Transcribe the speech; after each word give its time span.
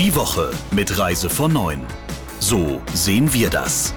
Die 0.00 0.16
Woche 0.16 0.50
mit 0.70 0.98
Reise 0.98 1.28
von 1.28 1.52
9. 1.52 1.86
So 2.38 2.80
sehen 2.94 3.30
wir 3.34 3.50
das. 3.50 3.92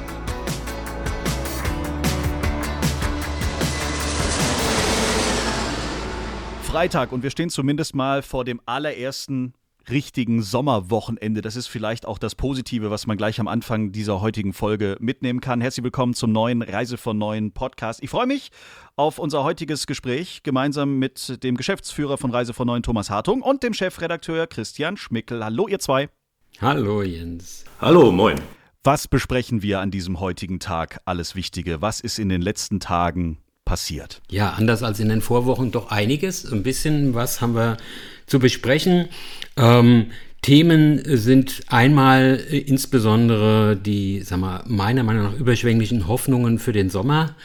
Freitag 6.64 7.14
und 7.14 7.24
wir 7.24 7.30
stehen 7.30 7.50
zumindest 7.50 7.96
mal 7.96 8.22
vor 8.22 8.44
dem 8.44 8.60
allerersten 8.66 9.54
richtigen 9.90 10.42
Sommerwochenende. 10.42 11.42
Das 11.42 11.56
ist 11.56 11.68
vielleicht 11.68 12.06
auch 12.06 12.18
das 12.18 12.36
Positive, 12.36 12.90
was 12.90 13.08
man 13.08 13.18
gleich 13.18 13.40
am 13.40 13.48
Anfang 13.48 13.92
dieser 13.92 14.22
heutigen 14.22 14.54
Folge 14.54 14.98
mitnehmen 15.00 15.42
kann. 15.42 15.62
Herzlich 15.62 15.84
willkommen 15.84 16.14
zum 16.14 16.32
neuen 16.32 16.62
Reise 16.62 16.98
von 16.98 17.18
neuen 17.18 17.52
Podcast. 17.52 18.02
Ich 18.02 18.10
freue 18.10 18.28
mich 18.28 18.52
auf 18.96 19.20
unser 19.20 19.44
heutiges 19.44 19.88
Gespräch 19.88 20.44
gemeinsam 20.44 21.00
mit 21.00 21.44
dem 21.44 21.58
Geschäftsführer 21.58 22.18
von 22.18 22.32
Reise 22.32 22.54
von 22.54 22.68
neuen 22.68 22.84
Thomas 22.84 23.10
Hartung 23.10 23.42
und 23.42 23.64
dem 23.64 23.74
Chefredakteur 23.74 24.48
Christian 24.48 24.98
Schmickel. 24.98 25.44
Hallo 25.44 25.68
ihr 25.68 25.80
zwei. 25.80 26.10
Hallo 26.62 27.02
Jens. 27.02 27.66
Hallo, 27.82 28.12
moin. 28.12 28.40
Was 28.84 29.08
besprechen 29.08 29.62
wir 29.62 29.80
an 29.80 29.92
diesem 29.92 30.20
heutigen 30.20 30.60
Tag? 30.60 31.00
Alles 31.06 31.36
Wichtige. 31.36 31.82
Was 31.82 32.00
ist 32.00 32.20
in 32.20 32.30
den 32.30 32.42
letzten 32.42 32.80
Tagen 32.80 33.40
passiert? 33.66 34.22
Ja, 34.30 34.52
anders 34.52 34.84
als 34.84 35.00
in 35.00 35.10
den 35.10 35.22
Vorwochen 35.22 35.72
doch 35.72 35.90
einiges. 35.90 36.46
Ein 36.52 36.64
bisschen 36.64 37.14
was 37.14 37.42
haben 37.42 37.56
wir 37.56 37.78
zu 38.34 38.40
besprechen. 38.40 39.10
Ähm, 39.58 40.08
Themen 40.42 41.00
sind 41.06 41.62
einmal 41.68 42.40
äh, 42.50 42.58
insbesondere 42.58 43.78
die, 43.78 44.24
sag 44.24 44.40
mal, 44.40 44.64
meiner 44.66 45.04
Meinung 45.04 45.26
nach 45.26 45.38
überschwänglichen 45.38 46.08
Hoffnungen 46.08 46.58
für 46.58 46.72
den 46.72 46.90
Sommer. 46.90 47.36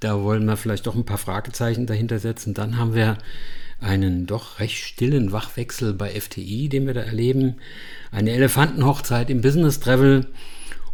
Da 0.00 0.20
wollen 0.20 0.44
wir 0.44 0.58
vielleicht 0.58 0.86
doch 0.86 0.94
ein 0.94 1.06
paar 1.06 1.16
Fragezeichen 1.16 1.86
dahinter 1.86 2.18
setzen. 2.18 2.52
Dann 2.52 2.76
haben 2.76 2.94
wir 2.94 3.16
einen 3.80 4.26
doch 4.26 4.60
recht 4.60 4.76
stillen 4.76 5.32
Wachwechsel 5.32 5.94
bei 5.94 6.10
FTI, 6.10 6.68
den 6.68 6.86
wir 6.86 6.92
da 6.92 7.00
erleben. 7.00 7.54
Eine 8.12 8.32
Elefantenhochzeit 8.32 9.30
im 9.30 9.40
Business 9.40 9.80
Travel 9.80 10.26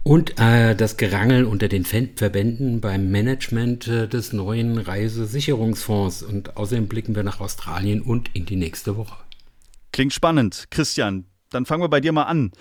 und 0.05 0.39
äh, 0.39 0.77
das 0.77 0.97
Gerangel 0.97 1.45
unter 1.45 1.67
den 1.67 1.85
Verbänden 1.85 2.81
beim 2.81 3.11
Management 3.11 3.89
äh, 3.89 4.07
des 4.07 4.33
neuen 4.33 4.79
Reisesicherungsfonds. 4.79 6.23
Und 6.23 6.57
außerdem 6.57 6.87
blicken 6.87 7.17
wir 7.17 7.25
nach 7.25 7.41
Australien 7.41 8.01
und 8.01 8.31
in 8.33 8.47
die 8.47 8.55
nächste 8.55 8.97
Woche. 8.97 9.17
Klingt 10.01 10.15
spannend. 10.15 10.69
Christian, 10.71 11.27
dann 11.51 11.67
fangen 11.67 11.83
wir 11.83 11.91
bei 11.91 12.01
dir 12.01 12.13
mal 12.13 12.23
an. 12.23 12.53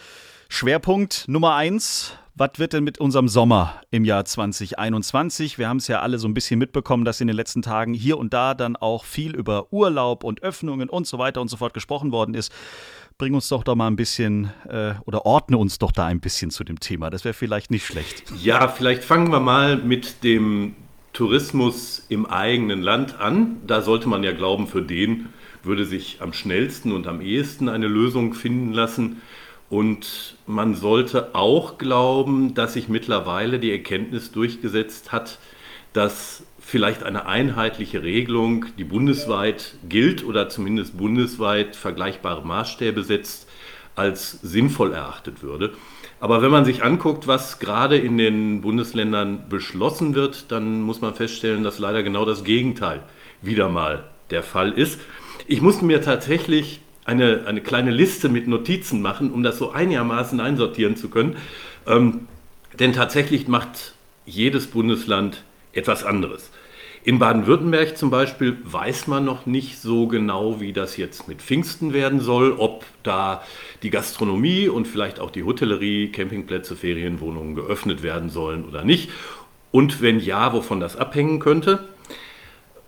Schwerpunkt 0.49 1.23
Nummer 1.29 1.55
eins. 1.55 2.17
Was 2.35 2.49
wird 2.57 2.73
denn 2.73 2.83
mit 2.83 2.99
unserem 2.99 3.29
Sommer 3.29 3.79
im 3.91 4.03
Jahr 4.03 4.25
2021? 4.25 5.57
Wir 5.57 5.69
haben 5.69 5.77
es 5.77 5.87
ja 5.87 6.01
alle 6.01 6.19
so 6.19 6.27
ein 6.27 6.33
bisschen 6.33 6.59
mitbekommen, 6.59 7.05
dass 7.05 7.21
in 7.21 7.27
den 7.27 7.37
letzten 7.37 7.61
Tagen 7.61 7.93
hier 7.93 8.17
und 8.17 8.33
da 8.33 8.55
dann 8.55 8.75
auch 8.75 9.05
viel 9.05 9.37
über 9.37 9.71
Urlaub 9.71 10.25
und 10.25 10.43
Öffnungen 10.43 10.89
und 10.89 11.07
so 11.07 11.17
weiter 11.17 11.39
und 11.39 11.47
so 11.47 11.55
fort 11.55 11.73
gesprochen 11.73 12.11
worden 12.11 12.35
ist. 12.35 12.51
Bring 13.17 13.33
uns 13.33 13.47
doch 13.47 13.63
da 13.63 13.73
mal 13.73 13.87
ein 13.87 13.95
bisschen 13.95 14.51
äh, 14.67 14.95
oder 15.05 15.25
ordne 15.25 15.57
uns 15.57 15.79
doch 15.79 15.93
da 15.93 16.07
ein 16.07 16.19
bisschen 16.19 16.51
zu 16.51 16.65
dem 16.65 16.81
Thema. 16.81 17.09
Das 17.09 17.23
wäre 17.23 17.33
vielleicht 17.33 17.71
nicht 17.71 17.85
schlecht. 17.85 18.33
Ja, 18.43 18.67
vielleicht 18.67 19.05
fangen 19.05 19.31
wir 19.31 19.39
mal 19.39 19.77
mit 19.77 20.25
dem 20.25 20.75
Tourismus 21.13 22.05
im 22.09 22.25
eigenen 22.25 22.81
Land 22.81 23.17
an. 23.17 23.61
Da 23.65 23.81
sollte 23.81 24.09
man 24.09 24.23
ja 24.23 24.33
glauben, 24.33 24.67
für 24.67 24.81
den 24.81 25.29
würde 25.63 25.85
sich 25.85 26.17
am 26.21 26.33
schnellsten 26.33 26.91
und 26.91 27.07
am 27.07 27.21
ehesten 27.21 27.69
eine 27.69 27.87
Lösung 27.87 28.33
finden 28.33 28.73
lassen. 28.73 29.21
Und 29.69 30.37
man 30.47 30.73
sollte 30.73 31.35
auch 31.35 31.77
glauben, 31.77 32.53
dass 32.55 32.73
sich 32.73 32.89
mittlerweile 32.89 33.59
die 33.59 33.71
Erkenntnis 33.71 34.31
durchgesetzt 34.31 35.11
hat, 35.11 35.39
dass 35.93 36.43
vielleicht 36.59 37.03
eine 37.03 37.25
einheitliche 37.25 38.03
Regelung, 38.03 38.65
die 38.77 38.83
bundesweit 38.83 39.75
gilt 39.87 40.23
oder 40.23 40.49
zumindest 40.49 40.97
bundesweit 40.97 41.75
vergleichbare 41.75 42.45
Maßstäbe 42.45 43.03
setzt, 43.03 43.47
als 43.95 44.31
sinnvoll 44.41 44.93
erachtet 44.93 45.43
würde. 45.43 45.73
Aber 46.19 46.41
wenn 46.41 46.51
man 46.51 46.65
sich 46.65 46.83
anguckt, 46.83 47.27
was 47.27 47.59
gerade 47.59 47.97
in 47.97 48.17
den 48.17 48.61
Bundesländern 48.61 49.49
beschlossen 49.49 50.15
wird, 50.15 50.51
dann 50.51 50.81
muss 50.81 51.01
man 51.01 51.15
feststellen, 51.15 51.63
dass 51.63 51.79
leider 51.79 52.03
genau 52.03 52.25
das 52.25 52.43
Gegenteil 52.43 53.03
wieder 53.41 53.69
mal 53.69 54.09
der 54.29 54.43
Fall 54.43 54.71
ist. 54.71 54.99
Ich 55.51 55.63
musste 55.63 55.83
mir 55.83 56.03
tatsächlich 56.03 56.79
eine, 57.05 57.45
eine 57.47 57.61
kleine 57.61 57.89
Liste 57.89 58.29
mit 58.29 58.47
Notizen 58.47 59.01
machen, 59.01 59.31
um 59.31 59.41
das 59.41 59.57
so 59.57 59.71
einigermaßen 59.71 60.39
einsortieren 60.39 60.95
zu 60.95 61.09
können. 61.09 61.37
Ähm, 61.87 62.27
denn 62.77 62.93
tatsächlich 62.93 63.47
macht 63.47 63.95
jedes 64.27 64.67
Bundesland 64.67 65.43
etwas 65.73 66.03
anderes. 66.03 66.51
In 67.03 67.17
Baden-Württemberg 67.17 67.97
zum 67.97 68.11
Beispiel 68.11 68.57
weiß 68.63 69.07
man 69.07 69.25
noch 69.25 69.47
nicht 69.47 69.79
so 69.79 70.05
genau, 70.05 70.61
wie 70.61 70.71
das 70.71 70.97
jetzt 70.97 71.27
mit 71.27 71.41
Pfingsten 71.41 71.93
werden 71.93 72.19
soll, 72.19 72.51
ob 72.51 72.85
da 73.01 73.41
die 73.81 73.89
Gastronomie 73.89 74.67
und 74.67 74.85
vielleicht 74.87 75.19
auch 75.19 75.31
die 75.31 75.45
Hotellerie, 75.45 76.11
Campingplätze, 76.11 76.75
Ferienwohnungen 76.75 77.55
geöffnet 77.55 78.03
werden 78.03 78.29
sollen 78.29 78.65
oder 78.65 78.83
nicht. 78.83 79.09
Und 79.71 79.99
wenn 79.99 80.19
ja, 80.19 80.53
wovon 80.53 80.79
das 80.79 80.95
abhängen 80.95 81.39
könnte. 81.39 81.87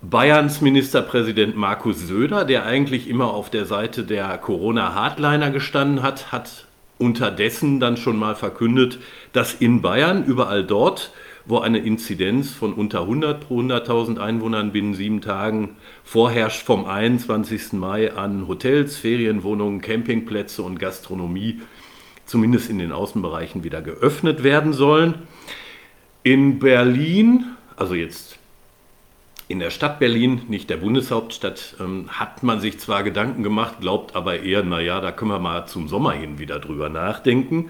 Bayerns 0.04 0.60
Ministerpräsident 0.60 1.56
Markus 1.56 2.08
Söder, 2.08 2.44
der 2.44 2.66
eigentlich 2.66 3.08
immer 3.08 3.32
auf 3.32 3.50
der 3.50 3.66
Seite 3.66 4.02
der 4.02 4.36
Corona-Hardliner 4.36 5.52
gestanden 5.52 6.02
hat, 6.02 6.32
hat 6.32 6.66
unterdessen 6.98 7.78
dann 7.78 7.96
schon 7.96 8.16
mal 8.16 8.34
verkündet, 8.34 8.98
dass 9.32 9.54
in 9.54 9.80
Bayern 9.80 10.24
überall 10.24 10.64
dort, 10.64 11.12
wo 11.46 11.60
eine 11.60 11.78
Inzidenz 11.78 12.50
von 12.50 12.72
unter 12.72 13.02
100 13.02 13.46
pro 13.46 13.60
100.000 13.60 14.18
Einwohnern 14.18 14.72
binnen 14.72 14.94
sieben 14.94 15.20
Tagen 15.20 15.76
vorherrscht, 16.02 16.62
vom 16.66 16.84
21. 16.84 17.74
Mai 17.74 18.12
an 18.12 18.48
Hotels, 18.48 18.96
Ferienwohnungen, 18.96 19.80
Campingplätze 19.80 20.64
und 20.64 20.80
Gastronomie 20.80 21.60
zumindest 22.26 22.70
in 22.70 22.80
den 22.80 22.90
Außenbereichen 22.90 23.62
wieder 23.62 23.82
geöffnet 23.82 24.42
werden 24.42 24.72
sollen. 24.72 25.14
In 26.24 26.58
Berlin, 26.58 27.44
also 27.76 27.94
jetzt 27.94 28.40
in 29.52 29.58
der 29.58 29.70
Stadt 29.70 29.98
Berlin, 29.98 30.40
nicht 30.48 30.70
der 30.70 30.78
Bundeshauptstadt, 30.78 31.76
ähm, 31.78 32.08
hat 32.08 32.42
man 32.42 32.58
sich 32.60 32.80
zwar 32.80 33.02
Gedanken 33.02 33.42
gemacht, 33.42 33.76
glaubt 33.82 34.16
aber 34.16 34.40
eher, 34.40 34.62
naja, 34.62 35.00
da 35.02 35.12
können 35.12 35.30
wir 35.30 35.38
mal 35.38 35.66
zum 35.66 35.88
Sommer 35.88 36.12
hin 36.12 36.38
wieder 36.38 36.58
drüber 36.58 36.88
nachdenken. 36.88 37.68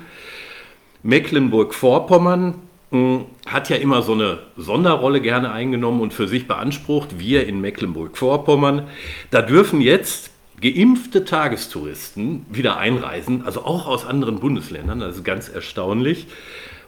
Mecklenburg-Vorpommern 1.03 2.54
äh, 2.93 3.19
hat 3.47 3.69
ja 3.69 3.76
immer 3.76 4.03
so 4.03 4.12
eine 4.12 4.38
Sonderrolle 4.56 5.20
gerne 5.20 5.50
eingenommen 5.50 6.00
und 6.00 6.15
für 6.15 6.28
sich 6.28 6.47
beansprucht, 6.47 7.19
wir 7.19 7.48
in 7.48 7.60
Mecklenburg-Vorpommern, 7.60 8.87
da 9.32 9.43
dürfen 9.43 9.81
jetzt 9.81 10.31
geimpfte 10.60 11.25
Tagestouristen 11.25 12.47
wieder 12.49 12.76
einreisen, 12.76 13.44
also 13.44 13.64
auch 13.64 13.88
aus 13.88 14.06
anderen 14.06 14.38
Bundesländern, 14.38 15.00
das 15.00 15.16
ist 15.16 15.25
ganz 15.25 15.49
erstaunlich. 15.49 16.28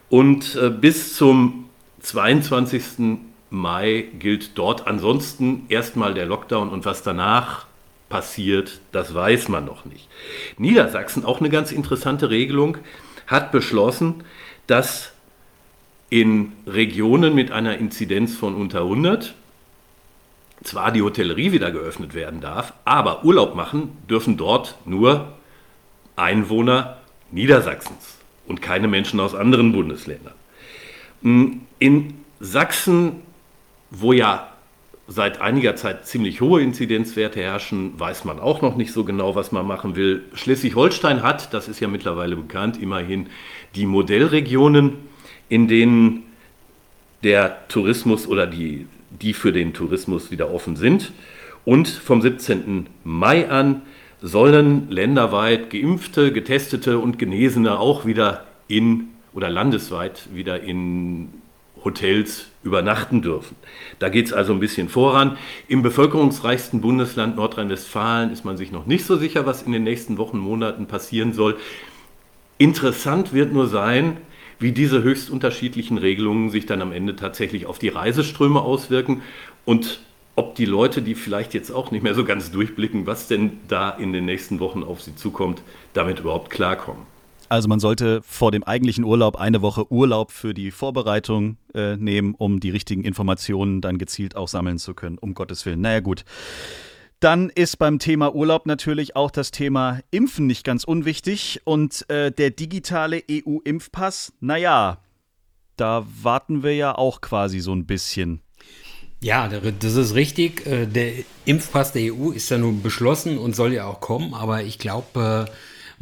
Und 0.08 0.54
äh, 0.54 0.70
bis 0.70 1.16
zum 1.16 1.64
22. 2.00 3.33
Mai 3.54 4.08
gilt 4.18 4.58
dort 4.58 4.86
ansonsten 4.86 5.66
erstmal 5.68 6.12
der 6.12 6.26
Lockdown 6.26 6.68
und 6.68 6.84
was 6.84 7.02
danach 7.02 7.66
passiert, 8.08 8.80
das 8.92 9.14
weiß 9.14 9.48
man 9.48 9.64
noch 9.64 9.84
nicht. 9.84 10.08
Niedersachsen, 10.58 11.24
auch 11.24 11.40
eine 11.40 11.50
ganz 11.50 11.72
interessante 11.72 12.30
Regelung, 12.30 12.78
hat 13.26 13.52
beschlossen, 13.52 14.24
dass 14.66 15.12
in 16.10 16.52
Regionen 16.66 17.34
mit 17.34 17.50
einer 17.50 17.78
Inzidenz 17.78 18.36
von 18.36 18.54
unter 18.54 18.80
100 18.82 19.34
zwar 20.62 20.92
die 20.92 21.02
Hotellerie 21.02 21.52
wieder 21.52 21.70
geöffnet 21.70 22.14
werden 22.14 22.40
darf, 22.40 22.72
aber 22.84 23.24
Urlaub 23.24 23.54
machen 23.54 23.96
dürfen 24.08 24.36
dort 24.36 24.76
nur 24.84 25.32
Einwohner 26.16 26.98
Niedersachsens 27.30 28.18
und 28.46 28.62
keine 28.62 28.88
Menschen 28.88 29.20
aus 29.20 29.34
anderen 29.34 29.72
Bundesländern. 29.72 30.34
In 31.22 32.14
Sachsen 32.40 33.22
wo 34.00 34.12
ja 34.12 34.48
seit 35.06 35.40
einiger 35.40 35.76
Zeit 35.76 36.06
ziemlich 36.06 36.40
hohe 36.40 36.62
Inzidenzwerte 36.62 37.40
herrschen, 37.40 37.98
weiß 37.98 38.24
man 38.24 38.40
auch 38.40 38.62
noch 38.62 38.76
nicht 38.76 38.92
so 38.92 39.04
genau, 39.04 39.34
was 39.34 39.52
man 39.52 39.66
machen 39.66 39.96
will. 39.96 40.22
Schleswig-Holstein 40.32 41.22
hat, 41.22 41.52
das 41.52 41.68
ist 41.68 41.80
ja 41.80 41.88
mittlerweile 41.88 42.36
bekannt, 42.36 42.80
immerhin 42.80 43.26
die 43.74 43.86
Modellregionen, 43.86 44.94
in 45.48 45.68
denen 45.68 46.22
der 47.22 47.68
Tourismus 47.68 48.26
oder 48.26 48.46
die, 48.46 48.86
die 49.10 49.34
für 49.34 49.52
den 49.52 49.74
Tourismus 49.74 50.30
wieder 50.30 50.52
offen 50.52 50.76
sind. 50.76 51.12
Und 51.64 51.88
vom 51.88 52.22
17. 52.22 52.86
Mai 53.04 53.48
an 53.48 53.82
sollen 54.22 54.90
länderweit 54.90 55.70
geimpfte, 55.70 56.32
getestete 56.32 56.98
und 56.98 57.18
Genesene 57.18 57.78
auch 57.78 58.06
wieder 58.06 58.44
in 58.68 59.08
oder 59.34 59.50
landesweit 59.50 60.28
wieder 60.32 60.62
in 60.62 61.28
Hotels 61.84 62.46
übernachten 62.62 63.22
dürfen. 63.22 63.56
Da 63.98 64.08
geht 64.08 64.26
es 64.26 64.32
also 64.32 64.52
ein 64.52 64.60
bisschen 64.60 64.88
voran. 64.88 65.36
Im 65.68 65.82
bevölkerungsreichsten 65.82 66.80
Bundesland 66.80 67.36
Nordrhein-Westfalen 67.36 68.32
ist 68.32 68.44
man 68.44 68.56
sich 68.56 68.72
noch 68.72 68.86
nicht 68.86 69.04
so 69.04 69.16
sicher, 69.16 69.46
was 69.46 69.62
in 69.62 69.72
den 69.72 69.84
nächsten 69.84 70.16
Wochen, 70.18 70.38
Monaten 70.38 70.86
passieren 70.86 71.32
soll. 71.32 71.56
Interessant 72.56 73.32
wird 73.32 73.52
nur 73.52 73.66
sein, 73.66 74.16
wie 74.58 74.72
diese 74.72 75.02
höchst 75.02 75.28
unterschiedlichen 75.28 75.98
Regelungen 75.98 76.48
sich 76.50 76.64
dann 76.64 76.80
am 76.80 76.92
Ende 76.92 77.16
tatsächlich 77.16 77.66
auf 77.66 77.78
die 77.78 77.88
Reiseströme 77.88 78.62
auswirken. 78.62 79.22
Und 79.64 80.00
ob 80.36 80.54
die 80.54 80.64
Leute, 80.64 81.02
die 81.02 81.14
vielleicht 81.14 81.54
jetzt 81.54 81.70
auch 81.70 81.90
nicht 81.90 82.02
mehr 82.02 82.14
so 82.14 82.24
ganz 82.24 82.50
durchblicken, 82.50 83.06
was 83.06 83.28
denn 83.28 83.60
da 83.68 83.90
in 83.90 84.12
den 84.12 84.24
nächsten 84.24 84.60
Wochen 84.60 84.82
auf 84.82 85.02
sie 85.02 85.14
zukommt, 85.14 85.62
damit 85.92 86.20
überhaupt 86.20 86.50
klarkommen. 86.50 87.13
Also 87.48 87.68
man 87.68 87.80
sollte 87.80 88.22
vor 88.22 88.50
dem 88.50 88.64
eigentlichen 88.64 89.04
Urlaub 89.04 89.36
eine 89.36 89.62
Woche 89.62 89.90
Urlaub 89.92 90.32
für 90.32 90.54
die 90.54 90.70
Vorbereitung 90.70 91.56
äh, 91.74 91.96
nehmen, 91.96 92.34
um 92.34 92.60
die 92.60 92.70
richtigen 92.70 93.04
Informationen 93.04 93.80
dann 93.80 93.98
gezielt 93.98 94.36
auch 94.36 94.48
sammeln 94.48 94.78
zu 94.78 94.94
können, 94.94 95.18
um 95.18 95.34
Gottes 95.34 95.66
Willen. 95.66 95.80
Naja 95.80 96.00
gut. 96.00 96.24
Dann 97.20 97.48
ist 97.48 97.78
beim 97.78 97.98
Thema 97.98 98.34
Urlaub 98.34 98.66
natürlich 98.66 99.16
auch 99.16 99.30
das 99.30 99.50
Thema 99.50 100.00
Impfen 100.10 100.46
nicht 100.46 100.64
ganz 100.64 100.84
unwichtig. 100.84 101.60
Und 101.64 102.08
äh, 102.10 102.30
der 102.30 102.50
digitale 102.50 103.22
EU-Impfpass, 103.30 104.34
naja, 104.40 104.98
da 105.76 106.06
warten 106.22 106.62
wir 106.62 106.74
ja 106.74 106.96
auch 106.96 107.20
quasi 107.20 107.60
so 107.60 107.72
ein 107.72 107.86
bisschen. 107.86 108.40
Ja, 109.20 109.48
das 109.48 109.94
ist 109.94 110.14
richtig. 110.14 110.66
Äh, 110.66 110.86
der 110.86 111.12
Impfpass 111.46 111.92
der 111.92 112.12
EU 112.12 112.30
ist 112.30 112.50
ja 112.50 112.58
nun 112.58 112.82
beschlossen 112.82 113.38
und 113.38 113.56
soll 113.56 113.72
ja 113.72 113.86
auch 113.86 114.00
kommen, 114.00 114.34
aber 114.34 114.62
ich 114.62 114.78
glaube, 114.78 115.46
äh, 115.48 115.50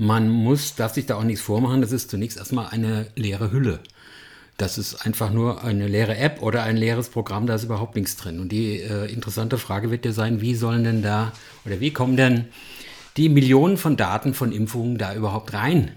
man 0.02 0.28
muss, 0.28 0.74
darf 0.74 0.94
sich 0.94 1.06
da 1.06 1.14
auch 1.14 1.22
nichts 1.22 1.42
vormachen. 1.42 1.80
Das 1.80 1.92
ist 1.92 2.10
zunächst 2.10 2.36
erstmal 2.36 2.66
eine 2.68 3.06
leere 3.14 3.52
Hülle. 3.52 3.78
Das 4.58 4.76
ist 4.76 5.06
einfach 5.06 5.32
nur 5.32 5.62
eine 5.62 5.86
leere 5.86 6.16
App 6.16 6.42
oder 6.42 6.64
ein 6.64 6.76
leeres 6.76 7.08
Programm, 7.08 7.46
da 7.46 7.54
ist 7.54 7.64
überhaupt 7.64 7.94
nichts 7.94 8.16
drin. 8.16 8.40
Und 8.40 8.50
die 8.50 8.80
äh, 8.80 9.10
interessante 9.10 9.58
Frage 9.58 9.90
wird 9.90 10.04
ja 10.04 10.12
sein, 10.12 10.40
wie 10.40 10.56
sollen 10.56 10.84
denn 10.84 11.02
da 11.02 11.32
oder 11.64 11.80
wie 11.80 11.92
kommen 11.92 12.16
denn 12.16 12.46
die 13.16 13.28
Millionen 13.28 13.76
von 13.76 13.96
Daten 13.96 14.34
von 14.34 14.50
Impfungen 14.50 14.98
da 14.98 15.14
überhaupt 15.14 15.52
rein? 15.52 15.92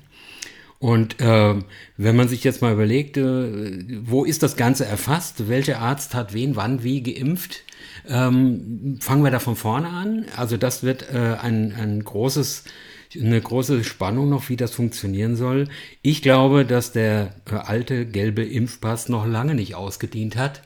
Und 0.78 1.20
äh, 1.20 1.56
wenn 1.98 2.16
man 2.16 2.28
sich 2.28 2.44
jetzt 2.44 2.62
mal 2.62 2.74
überlegt, 2.74 3.18
äh, 3.18 4.02
wo 4.04 4.24
ist 4.24 4.44
das 4.44 4.56
Ganze 4.56 4.86
erfasst, 4.86 5.50
welcher 5.50 5.80
Arzt 5.80 6.14
hat 6.14 6.34
wen, 6.34 6.56
wann, 6.56 6.84
wie 6.84 7.02
geimpft, 7.02 7.64
ähm, 8.08 8.98
fangen 9.02 9.24
wir 9.24 9.32
da 9.32 9.40
von 9.40 9.56
vorne 9.56 9.90
an. 9.90 10.26
Also 10.38 10.58
das 10.58 10.84
wird 10.84 11.12
äh, 11.12 11.38
ein, 11.42 11.74
ein 11.74 12.04
großes 12.04 12.66
eine 13.20 13.40
große 13.40 13.84
Spannung 13.84 14.30
noch, 14.30 14.50
wie 14.50 14.58
das 14.58 14.72
funktionieren 14.72 15.36
soll. 15.36 15.68
Ich 16.02 16.22
glaube, 16.22 16.66
dass 16.66 16.92
der 16.92 17.34
äh, 17.50 17.56
alte 17.56 18.06
gelbe 18.06 18.44
Impfpass 18.44 19.10
noch 19.10 19.26
lange 19.26 19.56
nicht 19.56 19.76
ausgedient 19.76 20.36
hat 20.36 20.62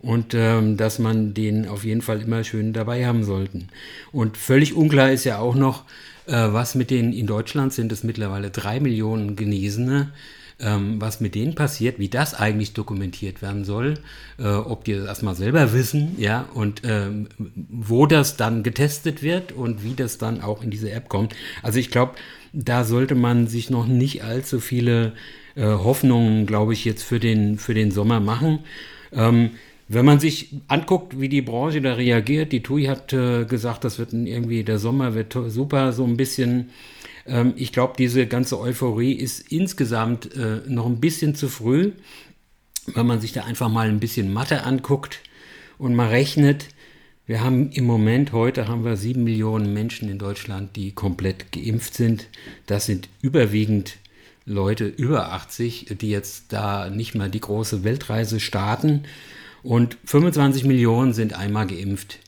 und 0.00 0.34
ähm, 0.34 0.76
dass 0.76 0.98
man 0.98 1.34
den 1.34 1.68
auf 1.68 1.84
jeden 1.84 2.02
Fall 2.02 2.22
immer 2.22 2.44
schön 2.44 2.72
dabei 2.72 3.06
haben 3.06 3.24
sollten. 3.24 3.68
Und 4.12 4.36
völlig 4.36 4.74
unklar 4.74 5.12
ist 5.12 5.24
ja 5.24 5.38
auch 5.38 5.54
noch, 5.54 5.84
äh, 6.26 6.32
was 6.32 6.74
mit 6.74 6.90
den, 6.90 7.12
in 7.12 7.26
Deutschland 7.26 7.72
sind 7.72 7.92
es 7.92 8.04
mittlerweile 8.04 8.50
drei 8.50 8.80
Millionen 8.80 9.36
Genesene, 9.36 10.12
ähm, 10.60 11.00
was 11.00 11.20
mit 11.20 11.34
denen 11.34 11.54
passiert, 11.54 11.98
wie 11.98 12.08
das 12.08 12.34
eigentlich 12.34 12.72
dokumentiert 12.72 13.42
werden 13.42 13.64
soll, 13.64 13.94
äh, 14.38 14.46
ob 14.46 14.84
die 14.84 14.94
das 14.94 15.06
erstmal 15.06 15.34
selber 15.34 15.72
wissen, 15.72 16.14
ja, 16.18 16.48
und 16.54 16.82
ähm, 16.84 17.28
wo 17.38 18.06
das 18.06 18.36
dann 18.36 18.62
getestet 18.62 19.22
wird 19.22 19.52
und 19.52 19.84
wie 19.84 19.94
das 19.94 20.18
dann 20.18 20.42
auch 20.42 20.62
in 20.62 20.70
diese 20.70 20.90
App 20.90 21.08
kommt. 21.08 21.34
Also 21.62 21.78
ich 21.78 21.90
glaube, 21.90 22.12
da 22.52 22.84
sollte 22.84 23.14
man 23.14 23.46
sich 23.46 23.70
noch 23.70 23.86
nicht 23.86 24.24
allzu 24.24 24.60
viele 24.60 25.12
äh, 25.54 25.64
Hoffnungen, 25.64 26.46
glaube 26.46 26.72
ich, 26.72 26.84
jetzt 26.84 27.02
für 27.02 27.20
den, 27.20 27.58
für 27.58 27.74
den 27.74 27.90
Sommer 27.90 28.20
machen. 28.20 28.60
Ähm, 29.12 29.50
wenn 29.92 30.04
man 30.04 30.20
sich 30.20 30.54
anguckt, 30.68 31.20
wie 31.20 31.28
die 31.28 31.42
Branche 31.42 31.80
da 31.80 31.94
reagiert, 31.94 32.52
die 32.52 32.62
TUI 32.62 32.84
hat 32.84 33.12
äh, 33.12 33.44
gesagt, 33.44 33.82
das 33.82 33.98
wird 33.98 34.12
irgendwie, 34.12 34.62
der 34.62 34.78
Sommer 34.78 35.14
wird 35.14 35.36
super, 35.48 35.92
so 35.92 36.04
ein 36.04 36.16
bisschen 36.16 36.70
ähm, 37.26 37.54
ich 37.56 37.72
glaube, 37.72 37.94
diese 37.98 38.26
ganze 38.26 38.58
Euphorie 38.58 39.12
ist 39.12 39.52
insgesamt 39.52 40.34
äh, 40.34 40.60
noch 40.66 40.86
ein 40.86 41.00
bisschen 41.00 41.34
zu 41.34 41.48
früh, 41.48 41.92
wenn 42.94 43.06
man 43.06 43.20
sich 43.20 43.32
da 43.32 43.44
einfach 43.44 43.68
mal 43.68 43.88
ein 43.88 44.00
bisschen 44.00 44.32
Mathe 44.32 44.64
anguckt 44.64 45.20
und 45.78 45.94
mal 45.94 46.08
rechnet. 46.08 46.68
Wir 47.26 47.42
haben 47.42 47.70
im 47.70 47.84
Moment, 47.84 48.32
heute 48.32 48.66
haben 48.66 48.84
wir 48.84 48.96
sieben 48.96 49.24
Millionen 49.24 49.72
Menschen 49.72 50.08
in 50.08 50.18
Deutschland, 50.18 50.74
die 50.74 50.92
komplett 50.92 51.52
geimpft 51.52 51.94
sind. 51.94 52.26
Das 52.66 52.86
sind 52.86 53.08
überwiegend 53.22 53.98
Leute 54.44 54.86
über 54.86 55.32
80, 55.32 55.96
die 56.00 56.10
jetzt 56.10 56.52
da 56.52 56.90
nicht 56.90 57.14
mehr 57.14 57.28
die 57.28 57.40
große 57.40 57.84
Weltreise 57.84 58.40
starten. 58.40 59.04
Und 59.62 59.96
25 60.06 60.64
Millionen 60.64 61.12
sind 61.12 61.34
einmal 61.34 61.66
geimpft. 61.66 62.18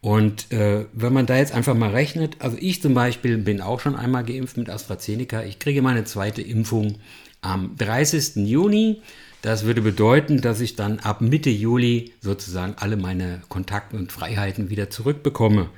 Und 0.00 0.52
äh, 0.52 0.86
wenn 0.92 1.12
man 1.12 1.26
da 1.26 1.36
jetzt 1.36 1.52
einfach 1.52 1.74
mal 1.74 1.90
rechnet, 1.90 2.36
also 2.38 2.56
ich 2.60 2.80
zum 2.80 2.94
Beispiel 2.94 3.36
bin 3.38 3.60
auch 3.60 3.80
schon 3.80 3.96
einmal 3.96 4.24
geimpft 4.24 4.56
mit 4.56 4.70
AstraZeneca. 4.70 5.42
Ich 5.42 5.58
kriege 5.58 5.82
meine 5.82 6.04
zweite 6.04 6.40
Impfung 6.40 6.96
am 7.40 7.76
30. 7.76 8.36
Juni. 8.36 9.02
Das 9.42 9.64
würde 9.64 9.82
bedeuten, 9.82 10.40
dass 10.40 10.60
ich 10.60 10.74
dann 10.74 10.98
ab 10.98 11.20
Mitte 11.20 11.50
Juli 11.50 12.12
sozusagen 12.20 12.74
alle 12.76 12.96
meine 12.96 13.40
Kontakte 13.48 13.96
und 13.96 14.10
Freiheiten 14.10 14.68
wieder 14.68 14.90
zurückbekomme. 14.90 15.70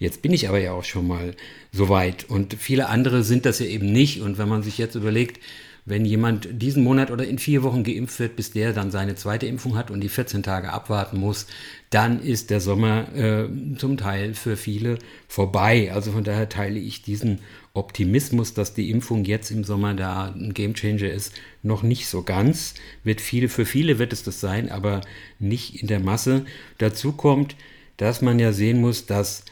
Jetzt 0.00 0.20
bin 0.22 0.32
ich 0.32 0.48
aber 0.48 0.58
ja 0.58 0.72
auch 0.72 0.82
schon 0.82 1.06
mal 1.06 1.34
so 1.72 1.88
weit 1.88 2.28
und 2.28 2.54
viele 2.54 2.88
andere 2.88 3.22
sind 3.22 3.46
das 3.46 3.60
ja 3.60 3.66
eben 3.66 3.92
nicht. 3.92 4.20
Und 4.20 4.38
wenn 4.38 4.48
man 4.48 4.64
sich 4.64 4.78
jetzt 4.78 4.96
überlegt, 4.96 5.40
wenn 5.86 6.06
jemand 6.06 6.48
diesen 6.50 6.82
Monat 6.82 7.10
oder 7.10 7.26
in 7.26 7.38
vier 7.38 7.62
Wochen 7.62 7.84
geimpft 7.84 8.18
wird, 8.18 8.36
bis 8.36 8.52
der 8.52 8.72
dann 8.72 8.90
seine 8.90 9.16
zweite 9.16 9.46
Impfung 9.46 9.76
hat 9.76 9.90
und 9.90 10.00
die 10.00 10.08
14 10.08 10.42
Tage 10.42 10.72
abwarten 10.72 11.18
muss, 11.18 11.46
dann 11.90 12.22
ist 12.22 12.48
der 12.50 12.60
Sommer 12.60 13.14
äh, 13.14 13.48
zum 13.76 13.98
Teil 13.98 14.32
für 14.32 14.56
viele 14.56 14.98
vorbei. 15.28 15.92
Also 15.92 16.12
von 16.12 16.24
daher 16.24 16.48
teile 16.48 16.78
ich 16.78 17.02
diesen 17.02 17.40
Optimismus, 17.74 18.54
dass 18.54 18.72
die 18.72 18.90
Impfung 18.90 19.24
jetzt 19.24 19.50
im 19.50 19.62
Sommer 19.62 19.92
da 19.94 20.32
ein 20.34 20.54
Gamechanger 20.54 21.10
ist, 21.10 21.34
noch 21.62 21.82
nicht 21.82 22.08
so 22.08 22.22
ganz. 22.22 22.74
Wird 23.02 23.20
viele, 23.20 23.50
für 23.50 23.66
viele 23.66 23.98
wird 23.98 24.14
es 24.14 24.22
das 24.22 24.40
sein, 24.40 24.70
aber 24.70 25.02
nicht 25.38 25.82
in 25.82 25.88
der 25.88 26.00
Masse. 26.00 26.46
Dazu 26.78 27.12
kommt, 27.12 27.56
dass 27.98 28.22
man 28.22 28.38
ja 28.38 28.52
sehen 28.52 28.80
muss, 28.80 29.04
dass 29.04 29.44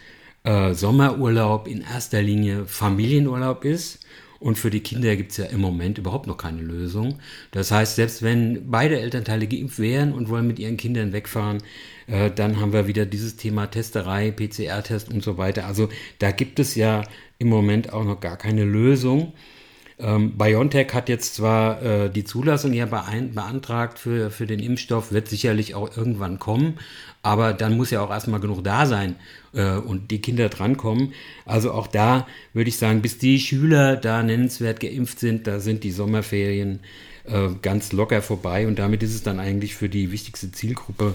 äh, 0.44 0.72
Sommerurlaub 0.72 1.68
in 1.68 1.82
erster 1.82 2.22
Linie 2.22 2.64
Familienurlaub 2.64 3.66
ist 3.66 4.00
und 4.42 4.58
für 4.58 4.70
die 4.70 4.80
Kinder 4.80 5.14
gibt 5.16 5.30
es 5.30 5.36
ja 5.36 5.44
im 5.46 5.60
Moment 5.60 5.98
überhaupt 5.98 6.26
noch 6.26 6.36
keine 6.36 6.60
Lösung. 6.60 7.18
Das 7.52 7.70
heißt, 7.70 7.96
selbst 7.96 8.22
wenn 8.22 8.70
beide 8.70 8.98
Elternteile 8.98 9.46
geimpft 9.46 9.78
wären 9.78 10.12
und 10.12 10.28
wollen 10.28 10.46
mit 10.46 10.58
ihren 10.58 10.76
Kindern 10.76 11.12
wegfahren, 11.12 11.58
äh, 12.08 12.30
dann 12.30 12.60
haben 12.60 12.72
wir 12.72 12.86
wieder 12.86 13.06
dieses 13.06 13.36
Thema 13.36 13.66
Testerei, 13.66 14.32
PCR-Test 14.32 15.10
und 15.10 15.22
so 15.22 15.38
weiter. 15.38 15.66
Also 15.66 15.88
da 16.18 16.32
gibt 16.32 16.58
es 16.58 16.74
ja 16.74 17.02
im 17.38 17.48
Moment 17.48 17.92
auch 17.92 18.04
noch 18.04 18.20
gar 18.20 18.36
keine 18.36 18.64
Lösung. 18.64 19.32
Ähm, 19.98 20.36
BioNTech 20.36 20.92
hat 20.92 21.08
jetzt 21.08 21.36
zwar 21.36 21.80
äh, 21.82 22.10
die 22.10 22.24
Zulassung 22.24 22.72
ja 22.72 22.86
beantragt 22.86 23.98
für, 23.98 24.30
für 24.30 24.46
den 24.46 24.58
Impfstoff, 24.58 25.12
wird 25.12 25.28
sicherlich 25.28 25.76
auch 25.76 25.96
irgendwann 25.96 26.40
kommen, 26.40 26.78
aber 27.22 27.52
dann 27.52 27.76
muss 27.76 27.90
ja 27.90 28.00
auch 28.00 28.10
erstmal 28.10 28.40
genug 28.40 28.64
da 28.64 28.86
sein 28.86 29.16
äh, 29.54 29.76
und 29.76 30.10
die 30.10 30.20
Kinder 30.20 30.48
drankommen. 30.48 31.12
Also 31.44 31.72
auch 31.72 31.86
da 31.86 32.26
würde 32.52 32.68
ich 32.68 32.76
sagen, 32.76 33.02
bis 33.02 33.18
die 33.18 33.38
Schüler 33.38 33.96
da 33.96 34.22
nennenswert 34.22 34.80
geimpft 34.80 35.20
sind, 35.20 35.46
da 35.46 35.60
sind 35.60 35.84
die 35.84 35.92
Sommerferien 35.92 36.80
äh, 37.24 37.48
ganz 37.62 37.92
locker 37.92 38.22
vorbei 38.22 38.66
und 38.66 38.78
damit 38.78 39.02
ist 39.02 39.14
es 39.14 39.22
dann 39.22 39.40
eigentlich 39.40 39.74
für 39.74 39.88
die 39.88 40.10
wichtigste 40.12 40.52
Zielgruppe 40.52 41.14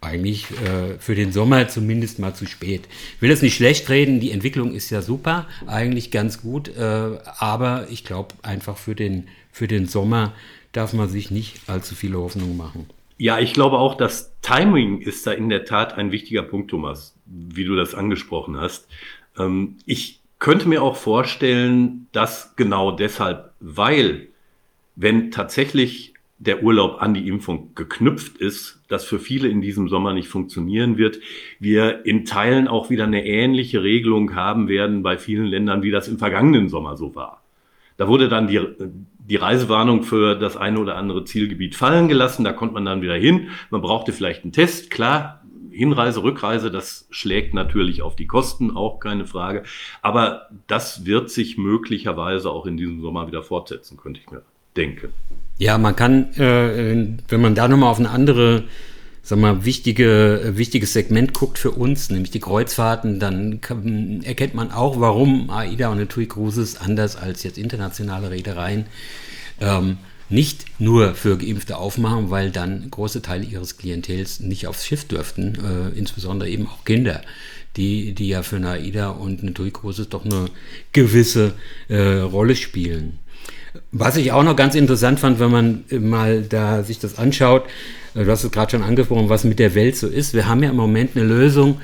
eigentlich 0.00 0.50
äh, 0.50 0.98
für 0.98 1.14
den 1.14 1.32
Sommer 1.32 1.68
zumindest 1.68 2.18
mal 2.18 2.34
zu 2.34 2.46
spät. 2.46 2.82
Ich 3.16 3.22
will 3.22 3.30
das 3.30 3.42
nicht 3.42 3.54
schlecht 3.54 3.88
reden, 3.88 4.20
die 4.20 4.32
Entwicklung 4.32 4.74
ist 4.74 4.90
ja 4.90 5.00
super, 5.00 5.46
eigentlich 5.66 6.10
ganz 6.10 6.42
gut, 6.42 6.76
äh, 6.76 7.18
aber 7.38 7.86
ich 7.90 8.04
glaube 8.04 8.34
einfach 8.42 8.76
für 8.76 8.94
den, 8.94 9.28
für 9.52 9.68
den 9.68 9.86
Sommer 9.86 10.34
darf 10.72 10.92
man 10.92 11.08
sich 11.08 11.30
nicht 11.30 11.68
allzu 11.68 11.94
viele 11.94 12.18
Hoffnungen 12.18 12.56
machen. 12.56 12.86
Ja, 13.18 13.38
ich 13.38 13.52
glaube 13.52 13.78
auch, 13.78 13.94
das 13.94 14.32
Timing 14.42 15.00
ist 15.00 15.26
da 15.26 15.32
in 15.32 15.48
der 15.48 15.64
Tat 15.64 15.94
ein 15.94 16.10
wichtiger 16.10 16.42
Punkt, 16.42 16.70
Thomas, 16.70 17.11
wie 17.26 17.64
du 17.64 17.76
das 17.76 17.94
angesprochen 17.94 18.60
hast. 18.60 18.88
Ähm, 19.38 19.76
ich 19.86 20.20
könnte 20.38 20.68
mir 20.68 20.82
auch 20.82 20.96
vorstellen, 20.96 22.08
dass 22.12 22.56
genau 22.56 22.90
deshalb, 22.90 23.52
weil 23.60 24.28
wenn 24.96 25.30
tatsächlich 25.30 26.12
der 26.42 26.64
Urlaub 26.64 27.00
an 27.00 27.14
die 27.14 27.28
Impfung 27.28 27.72
geknüpft 27.76 28.38
ist, 28.38 28.82
das 28.88 29.04
für 29.04 29.20
viele 29.20 29.46
in 29.46 29.60
diesem 29.60 29.88
Sommer 29.88 30.12
nicht 30.12 30.26
funktionieren 30.26 30.98
wird. 30.98 31.20
Wir 31.60 32.04
in 32.04 32.24
Teilen 32.24 32.66
auch 32.66 32.90
wieder 32.90 33.04
eine 33.04 33.24
ähnliche 33.24 33.84
Regelung 33.84 34.34
haben 34.34 34.66
werden 34.66 35.04
bei 35.04 35.18
vielen 35.18 35.46
Ländern, 35.46 35.84
wie 35.84 35.92
das 35.92 36.08
im 36.08 36.18
vergangenen 36.18 36.68
Sommer 36.68 36.96
so 36.96 37.14
war. 37.14 37.42
Da 37.96 38.08
wurde 38.08 38.28
dann 38.28 38.48
die, 38.48 38.60
die 39.28 39.36
Reisewarnung 39.36 40.02
für 40.02 40.34
das 40.34 40.56
eine 40.56 40.80
oder 40.80 40.96
andere 40.96 41.24
Zielgebiet 41.24 41.76
fallen 41.76 42.08
gelassen. 42.08 42.42
Da 42.42 42.52
konnte 42.52 42.74
man 42.74 42.84
dann 42.84 43.02
wieder 43.02 43.14
hin. 43.14 43.50
Man 43.70 43.80
brauchte 43.80 44.12
vielleicht 44.12 44.42
einen 44.42 44.52
Test. 44.52 44.90
Klar, 44.90 45.41
Hinreise, 45.72 46.22
Rückreise, 46.22 46.70
das 46.70 47.06
schlägt 47.10 47.54
natürlich 47.54 48.02
auf 48.02 48.16
die 48.16 48.26
Kosten, 48.26 48.76
auch 48.76 49.00
keine 49.00 49.26
Frage. 49.26 49.64
Aber 50.00 50.48
das 50.66 51.04
wird 51.06 51.30
sich 51.30 51.58
möglicherweise 51.58 52.50
auch 52.50 52.66
in 52.66 52.76
diesem 52.76 53.00
Sommer 53.00 53.26
wieder 53.26 53.42
fortsetzen, 53.42 53.96
könnte 53.96 54.20
ich 54.20 54.30
mir 54.30 54.42
denken. 54.76 55.12
Ja, 55.58 55.78
man 55.78 55.96
kann, 55.96 56.32
äh, 56.34 57.06
wenn 57.28 57.40
man 57.40 57.54
da 57.54 57.68
nochmal 57.68 57.90
auf 57.90 57.98
eine 57.98 58.10
andere, 58.10 58.64
sag 59.22 59.38
mal, 59.38 59.64
wichtige, 59.64 60.52
wichtiges 60.56 60.92
Segment 60.92 61.34
guckt 61.34 61.58
für 61.58 61.70
uns, 61.70 62.10
nämlich 62.10 62.30
die 62.30 62.40
Kreuzfahrten, 62.40 63.20
dann 63.20 63.60
kann, 63.60 64.22
erkennt 64.24 64.54
man 64.54 64.72
auch, 64.72 64.98
warum 64.98 65.50
AIDA 65.50 65.88
und 65.90 66.08
TUI 66.08 66.26
Cruises 66.26 66.80
anders 66.80 67.16
als 67.16 67.42
jetzt 67.42 67.58
internationale 67.58 68.30
Reedereien 68.30 68.86
ähm, 69.60 69.98
nicht 70.32 70.64
nur 70.78 71.14
für 71.14 71.38
Geimpfte 71.38 71.76
aufmachen, 71.76 72.30
weil 72.30 72.50
dann 72.50 72.90
große 72.90 73.22
Teile 73.22 73.44
ihres 73.44 73.76
Klientels 73.76 74.40
nicht 74.40 74.66
aufs 74.66 74.86
Schiff 74.86 75.04
dürften, 75.04 75.54
äh, 75.56 75.98
insbesondere 75.98 76.48
eben 76.48 76.66
auch 76.66 76.84
Kinder, 76.84 77.22
die, 77.76 78.14
die 78.14 78.28
ja 78.28 78.42
für 78.42 78.56
eine 78.56 78.70
AIDA 78.70 79.10
und 79.10 79.42
eine 79.42 79.52
Durchgrose 79.52 80.06
doch 80.06 80.24
eine 80.24 80.46
gewisse 80.92 81.52
äh, 81.88 82.18
Rolle 82.18 82.56
spielen. 82.56 83.18
Was 83.90 84.16
ich 84.16 84.32
auch 84.32 84.42
noch 84.42 84.56
ganz 84.56 84.74
interessant 84.74 85.20
fand, 85.20 85.38
wenn 85.38 85.50
man 85.50 85.84
mal 85.90 86.42
da 86.42 86.82
sich 86.82 86.98
das 86.98 87.18
anschaut, 87.18 87.64
äh, 88.14 88.24
du 88.24 88.30
hast 88.30 88.44
es 88.44 88.50
gerade 88.50 88.70
schon 88.70 88.82
angesprochen, 88.82 89.28
was 89.28 89.44
mit 89.44 89.58
der 89.58 89.74
Welt 89.74 89.96
so 89.96 90.08
ist. 90.08 90.34
Wir 90.34 90.46
haben 90.46 90.62
ja 90.62 90.70
im 90.70 90.76
Moment 90.76 91.16
eine 91.16 91.24
Lösung 91.24 91.80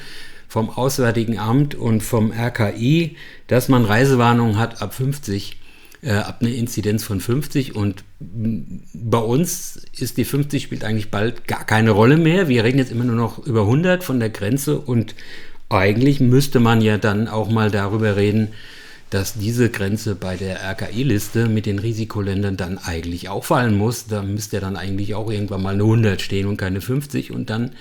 vom 0.49 0.71
Auswärtigen 0.71 1.39
Amt 1.39 1.75
und 1.75 2.03
vom 2.03 2.33
RKI, 2.33 3.17
dass 3.47 3.69
man 3.69 3.85
Reisewarnungen 3.85 4.59
hat 4.59 4.81
ab 4.81 4.95
50 4.95 5.59
äh, 6.03 6.13
ab 6.13 6.39
einer 6.41 6.53
Inzidenz 6.53 7.05
von 7.05 7.21
50 7.21 7.75
und 7.75 8.05
bei 8.21 9.19
uns 9.19 9.81
ist 9.99 10.17
die 10.17 10.25
50 10.25 10.63
spielt 10.63 10.85
eigentlich 10.85 11.11
bald 11.11 11.47
gar 11.47 11.65
keine 11.65 11.91
Rolle 11.91 12.17
mehr. 12.17 12.49
Wir 12.49 12.65
reden 12.65 12.79
jetzt 12.79 12.93
immer 12.93 13.05
nur 13.05 13.17
noch 13.17 13.39
über 13.47 13.63
100 13.63 14.05
von 14.05 14.21
der 14.21 14.31
Grenze 14.31 14.79
und 14.79 15.15
eigentlich 15.69 16.21
müsste 16.21 16.61
man 16.61 16.81
ja 16.81 16.99
dann 16.99 17.29
auch 17.29 17.51
mal 17.51 17.71
darüber 17.71 18.17
reden, 18.17 18.49
dass 19.11 19.35
diese 19.35 19.71
Grenze 19.71 20.15
bei 20.15 20.37
der 20.37 20.61
RKI-Liste 20.63 21.49
mit 21.49 21.67
den 21.67 21.79
Risikoländern 21.79 22.57
dann 22.57 22.79
eigentlich 22.79 23.29
auch 23.29 23.45
fallen 23.45 23.77
muss. 23.77 24.07
Da 24.07 24.23
müsste 24.23 24.57
ja 24.57 24.61
dann 24.61 24.77
eigentlich 24.77 25.15
auch 25.15 25.31
irgendwann 25.31 25.63
mal 25.63 25.75
eine 25.75 25.85
100 25.85 26.21
stehen 26.21 26.47
und 26.47 26.59
keine 26.59 26.81
50 26.81 27.33
und 27.33 27.49
dann 27.51 27.73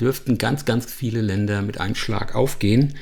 dürften 0.00 0.38
ganz, 0.38 0.64
ganz 0.64 0.86
viele 0.90 1.20
Länder 1.20 1.62
mit 1.62 1.78
einem 1.78 1.94
Schlag 1.94 2.34
aufgehen. 2.34 2.94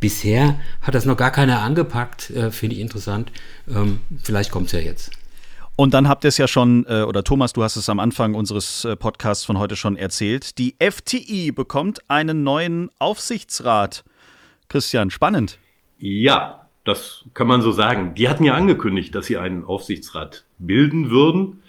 Bisher 0.00 0.60
hat 0.82 0.94
das 0.94 1.04
noch 1.04 1.16
gar 1.16 1.30
keiner 1.30 1.62
angepackt, 1.62 2.30
äh, 2.30 2.50
finde 2.50 2.76
ich 2.76 2.82
interessant. 2.82 3.32
Ähm, 3.68 4.00
vielleicht 4.22 4.50
kommt 4.50 4.66
es 4.66 4.72
ja 4.72 4.80
jetzt. 4.80 5.10
Und 5.76 5.92
dann 5.92 6.08
habt 6.08 6.24
ihr 6.24 6.28
es 6.28 6.38
ja 6.38 6.46
schon, 6.46 6.86
äh, 6.88 7.02
oder 7.02 7.24
Thomas, 7.24 7.52
du 7.52 7.62
hast 7.64 7.76
es 7.76 7.88
am 7.88 7.98
Anfang 7.98 8.34
unseres 8.34 8.84
äh, 8.84 8.94
Podcasts 8.94 9.44
von 9.44 9.58
heute 9.58 9.74
schon 9.74 9.96
erzählt. 9.96 10.58
Die 10.58 10.76
FTI 10.78 11.50
bekommt 11.50 12.08
einen 12.08 12.44
neuen 12.44 12.90
Aufsichtsrat. 13.00 14.04
Christian, 14.68 15.10
spannend. 15.10 15.58
Ja, 15.98 16.68
das 16.84 17.24
kann 17.34 17.48
man 17.48 17.60
so 17.60 17.72
sagen. 17.72 18.14
Die 18.14 18.28
hatten 18.28 18.44
ja 18.44 18.54
angekündigt, 18.54 19.14
dass 19.14 19.26
sie 19.26 19.36
einen 19.36 19.64
Aufsichtsrat 19.64 20.44
bilden 20.58 21.10
würden. 21.10 21.62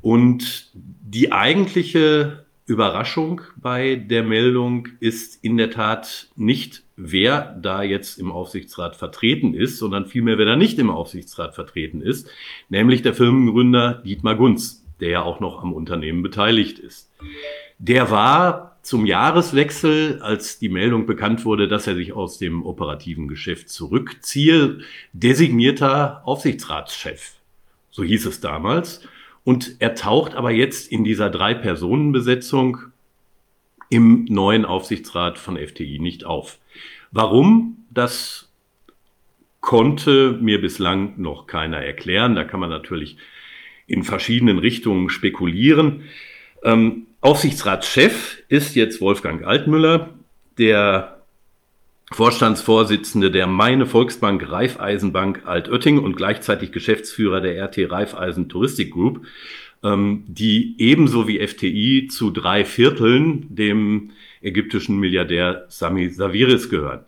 Und 0.00 0.70
die 0.74 1.32
eigentliche 1.32 2.41
Überraschung 2.66 3.40
bei 3.56 3.96
der 3.96 4.22
Meldung 4.22 4.88
ist 5.00 5.42
in 5.42 5.56
der 5.56 5.70
Tat 5.70 6.28
nicht, 6.36 6.84
wer 6.96 7.58
da 7.60 7.82
jetzt 7.82 8.18
im 8.18 8.30
Aufsichtsrat 8.30 8.96
vertreten 8.96 9.54
ist, 9.54 9.78
sondern 9.78 10.06
vielmehr, 10.06 10.38
wer 10.38 10.46
da 10.46 10.56
nicht 10.56 10.78
im 10.78 10.90
Aufsichtsrat 10.90 11.54
vertreten 11.54 12.00
ist, 12.00 12.30
nämlich 12.68 13.02
der 13.02 13.14
Firmengründer 13.14 14.02
Dietmar 14.04 14.36
Gunz, 14.36 14.84
der 15.00 15.10
ja 15.10 15.22
auch 15.22 15.40
noch 15.40 15.62
am 15.62 15.72
Unternehmen 15.72 16.22
beteiligt 16.22 16.78
ist. 16.78 17.10
Der 17.78 18.10
war 18.12 18.76
zum 18.82 19.06
Jahreswechsel, 19.06 20.20
als 20.22 20.58
die 20.58 20.68
Meldung 20.68 21.06
bekannt 21.06 21.44
wurde, 21.44 21.68
dass 21.68 21.86
er 21.86 21.94
sich 21.96 22.12
aus 22.12 22.38
dem 22.38 22.64
operativen 22.64 23.28
Geschäft 23.28 23.70
zurückziehe, 23.70 24.80
designierter 25.12 26.22
Aufsichtsratschef. 26.24 27.34
So 27.90 28.02
hieß 28.02 28.26
es 28.26 28.40
damals. 28.40 29.06
Und 29.44 29.76
er 29.80 29.94
taucht 29.94 30.34
aber 30.34 30.50
jetzt 30.50 30.90
in 30.90 31.04
dieser 31.04 31.30
Drei-Personen-Besetzung 31.30 32.78
im 33.88 34.24
neuen 34.26 34.64
Aufsichtsrat 34.64 35.38
von 35.38 35.56
FTI 35.56 35.98
nicht 35.98 36.24
auf. 36.24 36.58
Warum? 37.10 37.84
Das 37.90 38.50
konnte 39.60 40.38
mir 40.40 40.60
bislang 40.60 41.20
noch 41.20 41.46
keiner 41.46 41.78
erklären. 41.78 42.34
Da 42.34 42.44
kann 42.44 42.60
man 42.60 42.70
natürlich 42.70 43.16
in 43.86 44.02
verschiedenen 44.02 44.58
Richtungen 44.58 45.08
spekulieren. 45.08 46.04
Ähm, 46.62 47.06
Aufsichtsratschef 47.20 48.42
ist 48.48 48.74
jetzt 48.74 49.00
Wolfgang 49.00 49.44
Altmüller, 49.44 50.10
der 50.58 51.21
Vorstandsvorsitzende 52.12 53.30
der 53.30 53.46
Meine 53.46 53.86
Volksbank 53.86 54.50
Raiffeisenbank 54.50 55.42
Altötting 55.46 55.98
und 55.98 56.16
gleichzeitig 56.16 56.72
Geschäftsführer 56.72 57.40
der 57.40 57.64
RT 57.64 57.90
Raiffeisen 57.90 58.48
Touristik 58.48 58.92
Group, 58.92 59.26
ähm, 59.82 60.24
die 60.26 60.74
ebenso 60.78 61.26
wie 61.26 61.46
FTI 61.46 62.08
zu 62.10 62.30
drei 62.30 62.64
Vierteln 62.64 63.46
dem 63.48 64.10
ägyptischen 64.42 64.98
Milliardär 64.98 65.64
Sami 65.68 66.10
Saviris 66.10 66.68
gehören. 66.68 67.04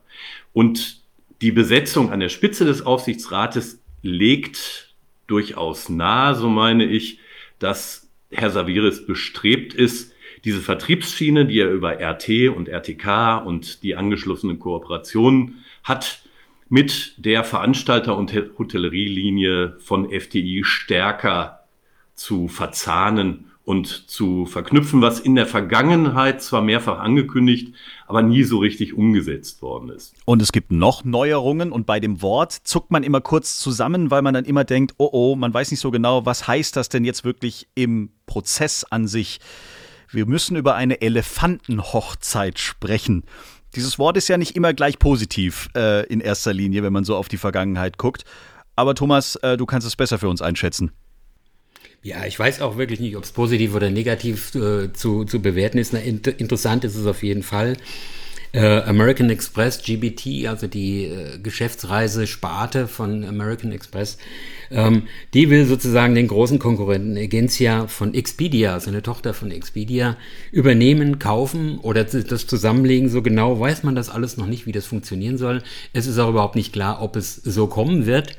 Und 0.53 1.03
die 1.43 1.53
Besetzung 1.53 2.11
an 2.11 2.21
der 2.21 2.31
Spitze 2.31 2.65
des 2.65 2.87
Aufsichtsrates 2.87 3.81
legt 4.03 4.95
durchaus 5.27 5.89
nahe, 5.89 6.35
so 6.35 6.49
meine 6.49 6.85
ich, 6.85 7.19
dass 7.59 8.09
Herr 8.31 8.51
Saviris 8.51 9.07
bestrebt 9.07 9.75
ist, 9.75 10.13
diese 10.45 10.61
Vertriebsschiene, 10.61 11.47
die 11.47 11.61
er 11.61 11.71
über 11.71 12.01
RT 12.01 12.51
und 12.55 12.69
RTK 12.69 13.39
und 13.45 13.83
die 13.83 13.97
angeschlossenen 13.97 14.59
Kooperationen 14.59 15.65
hat, 15.83 16.23
mit 16.69 17.15
der 17.19 17.45
Veranstalter- 17.45 18.17
und 18.17 18.33
Hotellerielinie 18.59 19.77
von 19.79 20.11
FTI 20.11 20.63
stärker 20.65 21.61
zu 22.15 22.49
verzahnen 22.49 23.51
und 23.65 24.11
zu 24.11 24.45
verknüpfen, 24.45 25.01
was 25.01 25.21
in 25.21 25.35
der 25.35 25.47
Vergangenheit 25.47 26.43
zwar 26.43 26.61
mehrfach 26.61 26.99
angekündigt, 26.99 27.75
aber 28.07 28.23
nie 28.23 28.43
so 28.43 28.59
richtig 28.59 28.93
umgesetzt 28.93 29.63
worden 29.63 29.89
ist. 29.89 30.15
Und 30.27 30.43
es 30.43 30.53
gibt 30.53 30.71
noch 30.71 31.05
Neuerungen 31.05 31.73
und 31.73 31.87
bei 31.87 31.99
dem 31.99 32.21
Wort 32.21 32.53
zuckt 32.53 32.91
man 32.91 33.03
immer 33.03 33.23
kurz 33.23 33.59
zusammen, 33.59 34.11
weil 34.11 34.21
man 34.21 34.35
dann 34.35 34.45
immer 34.45 34.65
denkt, 34.65 34.95
oh 34.99 35.09
oh, 35.13 35.37
man 35.37 35.55
weiß 35.55 35.71
nicht 35.71 35.81
so 35.81 35.91
genau, 35.91 36.27
was 36.27 36.47
heißt 36.47 36.77
das 36.77 36.91
denn 36.91 37.05
jetzt 37.05 37.25
wirklich 37.25 37.67
im 37.75 38.11
Prozess 38.27 38.85
an 38.85 39.07
sich. 39.07 39.41
Wir 40.14 40.26
müssen 40.26 40.56
über 40.56 40.76
eine 40.76 41.00
Elefantenhochzeit 41.00 42.61
sprechen. 42.61 43.25
Dieses 43.75 43.99
Wort 43.99 44.16
ist 44.16 44.28
ja 44.28 44.37
nicht 44.37 44.54
immer 44.54 44.73
gleich 44.73 45.00
positiv 45.00 45.68
äh, 45.75 46.06
in 46.06 46.21
erster 46.21 46.52
Linie, 46.52 46.85
wenn 46.85 46.92
man 46.92 47.02
so 47.02 47.16
auf 47.16 47.26
die 47.26 47.37
Vergangenheit 47.37 47.99
guckt. 47.99 48.25
Aber 48.76 48.94
Thomas, 48.94 49.35
äh, 49.37 49.56
du 49.56 49.66
kannst 49.66 49.87
es 49.87 49.97
besser 49.97 50.18
für 50.18 50.28
uns 50.28 50.40
einschätzen. 50.40 50.92
Ja, 52.02 52.26
ich 52.26 52.38
weiß 52.38 52.61
auch 52.61 52.76
wirklich 52.76 53.00
nicht, 53.00 53.16
ob 53.16 53.25
es 53.25 53.33
positiv 53.33 53.75
oder 53.75 53.90
negativ 53.90 54.54
äh, 54.54 54.92
zu, 54.92 55.25
zu 55.25 55.42
bewerten 55.42 55.78
ist. 55.78 55.92
Na, 55.92 55.99
inter 55.99 56.38
interessant 56.38 56.85
ist 56.85 56.94
es 56.94 57.06
auf 57.06 57.25
jeden 57.25 57.42
Fall. 57.42 57.76
Äh, 58.55 58.83
American 58.83 59.31
Express, 59.31 59.83
GBT, 59.83 60.47
also 60.47 60.69
die 60.69 61.07
äh, 61.07 61.39
Geschäftsreise-Sparte 61.43 62.87
von 62.87 63.25
American 63.25 63.73
Express, 63.73 64.17
ähm, 64.71 65.09
die 65.35 65.51
will 65.51 65.67
sozusagen 65.67 66.15
den 66.15 66.29
großen 66.29 66.61
Konkurrenten 66.61 67.17
Agencia 67.17 67.89
von 67.89 68.15
Expedia, 68.15 68.75
also 68.75 68.91
eine 68.91 69.03
Tochter 69.03 69.35
von 69.35 69.51
Expedia, 69.51 70.17
übernehmen, 70.53 71.19
kaufen 71.19 71.79
oder 71.79 72.05
das 72.05 72.47
zusammenlegen. 72.47 73.09
So 73.09 73.23
genau 73.23 73.59
weiß 73.59 73.83
man 73.83 73.97
das 73.97 74.09
alles 74.09 74.37
noch 74.37 74.47
nicht, 74.47 74.67
wie 74.67 74.73
das 74.73 74.87
funktionieren 74.87 75.37
soll. 75.37 75.61
Es 75.93 76.07
ist 76.07 76.19
auch 76.19 76.31
überhaupt 76.31 76.55
nicht 76.55 76.73
klar, 76.73 77.03
ob 77.03 77.17
es 77.17 77.35
so 77.35 77.67
kommen 77.67 78.07
wird. 78.07 78.37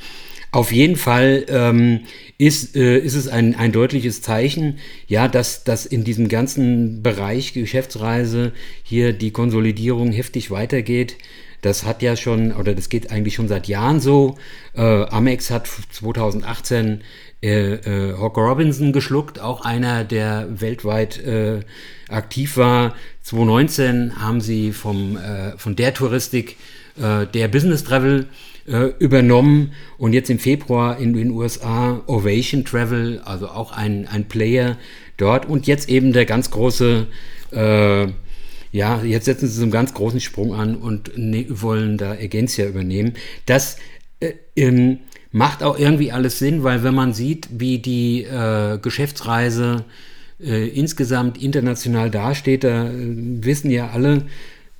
Auf 0.55 0.71
jeden 0.71 0.95
Fall 0.95 1.45
ähm, 1.49 2.05
ist, 2.37 2.77
äh, 2.77 2.97
ist 2.97 3.15
es 3.15 3.27
ein, 3.27 3.55
ein 3.55 3.73
deutliches 3.73 4.21
Zeichen, 4.21 4.79
ja, 5.05 5.27
dass, 5.27 5.65
dass 5.65 5.85
in 5.85 6.05
diesem 6.05 6.29
ganzen 6.29 7.03
Bereich 7.03 7.51
Geschäftsreise 7.51 8.53
hier 8.81 9.11
die 9.11 9.31
Konsolidierung 9.31 10.13
heftig 10.13 10.51
weitergeht. 10.51 11.17
Das 11.61 11.83
hat 11.83 12.01
ja 12.01 12.15
schon, 12.15 12.53
oder 12.53 12.73
das 12.73 12.87
geht 12.87 13.11
eigentlich 13.11 13.35
schon 13.35 13.49
seit 13.49 13.67
Jahren 13.67 13.99
so. 13.99 14.37
Äh, 14.73 14.79
Amex 14.81 15.51
hat 15.51 15.67
2018 15.91 17.01
äh, 17.43 17.73
äh, 17.73 18.17
Hawk 18.17 18.37
Robinson 18.37 18.93
geschluckt, 18.93 19.41
auch 19.41 19.65
einer, 19.65 20.05
der 20.05 20.47
weltweit 20.61 21.17
äh, 21.17 21.65
aktiv 22.07 22.55
war. 22.55 22.95
2019 23.23 24.21
haben 24.21 24.39
sie 24.39 24.71
vom, 24.71 25.17
äh, 25.17 25.57
von 25.57 25.75
der 25.75 25.93
Touristik 25.93 26.55
äh, 26.97 27.27
der 27.27 27.49
Business 27.49 27.83
Travel 27.83 28.27
äh, 28.67 28.91
übernommen 28.99 29.73
und 29.97 30.13
jetzt 30.13 30.29
im 30.29 30.39
Februar 30.39 30.97
in 30.97 31.13
den 31.13 31.31
USA 31.31 32.01
Ovation 32.07 32.65
Travel, 32.65 33.21
also 33.23 33.47
auch 33.47 33.71
ein, 33.71 34.07
ein 34.07 34.27
Player 34.27 34.77
dort 35.17 35.45
und 35.47 35.67
jetzt 35.67 35.89
eben 35.89 36.13
der 36.13 36.25
ganz 36.25 36.51
große, 36.51 37.07
äh, 37.51 38.07
ja, 38.71 39.03
jetzt 39.03 39.25
setzen 39.25 39.47
sie 39.47 39.55
so 39.55 39.63
einen 39.63 39.71
ganz 39.71 39.93
großen 39.93 40.19
Sprung 40.19 40.53
an 40.53 40.75
und 40.75 41.17
ne, 41.17 41.45
wollen 41.49 41.97
da 41.97 42.11
Agencia 42.11 42.65
übernehmen. 42.65 43.13
Das 43.45 43.77
äh, 44.19 44.33
ähm, 44.55 44.99
macht 45.31 45.63
auch 45.63 45.77
irgendwie 45.77 46.11
alles 46.11 46.39
Sinn, 46.39 46.63
weil 46.63 46.83
wenn 46.83 46.95
man 46.95 47.13
sieht, 47.13 47.47
wie 47.51 47.79
die 47.79 48.23
äh, 48.23 48.77
Geschäftsreise 48.81 49.85
äh, 50.41 50.67
insgesamt 50.67 51.41
international 51.41 52.09
dasteht, 52.09 52.63
da 52.63 52.89
äh, 52.89 52.93
wissen 52.93 53.69
ja 53.69 53.89
alle, 53.89 54.25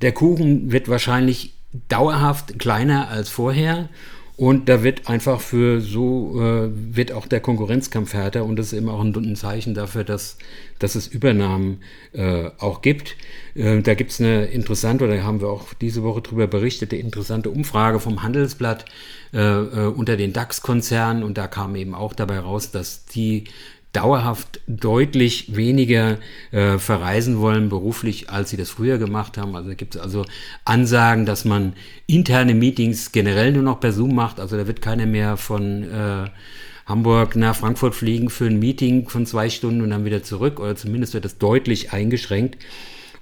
der 0.02 0.12
Kuchen 0.12 0.72
wird 0.72 0.90
wahrscheinlich 0.90 1.55
dauerhaft 1.90 2.60
kleiner 2.60 3.10
als 3.10 3.30
vorher. 3.30 3.90
Und 4.38 4.68
da 4.68 4.84
wird 4.84 5.08
einfach 5.08 5.40
für 5.40 5.80
so, 5.80 6.42
äh, 6.42 6.70
wird 6.74 7.14
auch 7.14 7.26
der 7.26 7.40
Konkurrenzkampf 7.40 8.14
härter 8.14 8.44
und 8.44 8.58
das 8.58 8.68
ist 8.68 8.74
eben 8.74 8.90
auch 8.90 9.00
ein, 9.00 9.16
ein 9.16 9.38
Zeichen 9.38 9.74
dafür, 9.74 10.04
dass, 10.04 10.38
dass 10.78 10.96
es 10.96 11.08
Übernahmen 11.08 11.80
äh, 12.12 12.50
auch 12.60 12.82
gibt. 12.82 13.16
Äh, 13.54 13.82
da 13.82 13.94
gibt 13.94 14.12
es 14.12 14.20
eine 14.20 14.48
interessante, 14.48 15.06
oder 15.06 15.24
haben 15.24 15.40
wir 15.40 15.48
auch 15.48 15.74
diese 15.80 16.04
Woche 16.04 16.22
darüber 16.22 16.48
berichtet, 16.48 16.92
eine 16.92 17.02
interessante 17.02 17.50
Umfrage 17.50 18.02
vom 18.02 18.24
Handelsblatt 18.24 18.84
äh, 19.34 19.40
äh, 19.40 19.88
unter 19.88 20.18
den 20.18 20.34
DAX-Konzernen 20.34 21.24
und 21.24 21.38
da 21.38 21.48
kam 21.48 21.74
eben 21.78 21.96
auch 21.96 22.14
dabei 22.14 22.40
raus, 22.40 22.72
dass 22.72 23.06
die 23.06 23.46
dauerhaft 23.96 24.60
deutlich 24.68 25.56
weniger 25.56 26.18
äh, 26.52 26.78
verreisen 26.78 27.40
wollen 27.40 27.70
beruflich, 27.70 28.30
als 28.30 28.50
sie 28.50 28.58
das 28.58 28.70
früher 28.70 28.98
gemacht 28.98 29.38
haben. 29.38 29.56
Also 29.56 29.70
gibt 29.76 29.96
es 29.96 30.02
also 30.02 30.26
Ansagen, 30.66 31.26
dass 31.26 31.46
man 31.46 31.74
interne 32.08 32.54
Meetings 32.54 33.12
generell 33.12 33.54
nur 33.54 33.64
noch 33.64 33.80
per 33.80 33.94
Zoom 33.94 34.16
macht. 34.16 34.40
Also 34.40 34.58
da 34.58 34.68
wird 34.68 34.82
keiner 34.82 35.06
mehr 35.06 35.38
von 35.38 35.84
äh, 35.84 36.30
Hamburg 36.86 37.36
nach 37.36 37.56
Frankfurt 37.56 37.96
fliegen 37.96 38.30
für 38.30 38.46
ein 38.46 38.60
Meeting 38.60 39.08
von 39.10 39.26
zwei 39.26 39.50
Stunden 39.50 39.82
und 39.82 39.90
dann 39.90 40.06
wieder 40.06 40.24
zurück. 40.24 40.60
Oder 40.60 40.76
zumindest 40.76 41.14
wird 41.14 41.26
das 41.26 41.38
deutlich 41.38 41.94
eingeschränkt. 41.94 42.58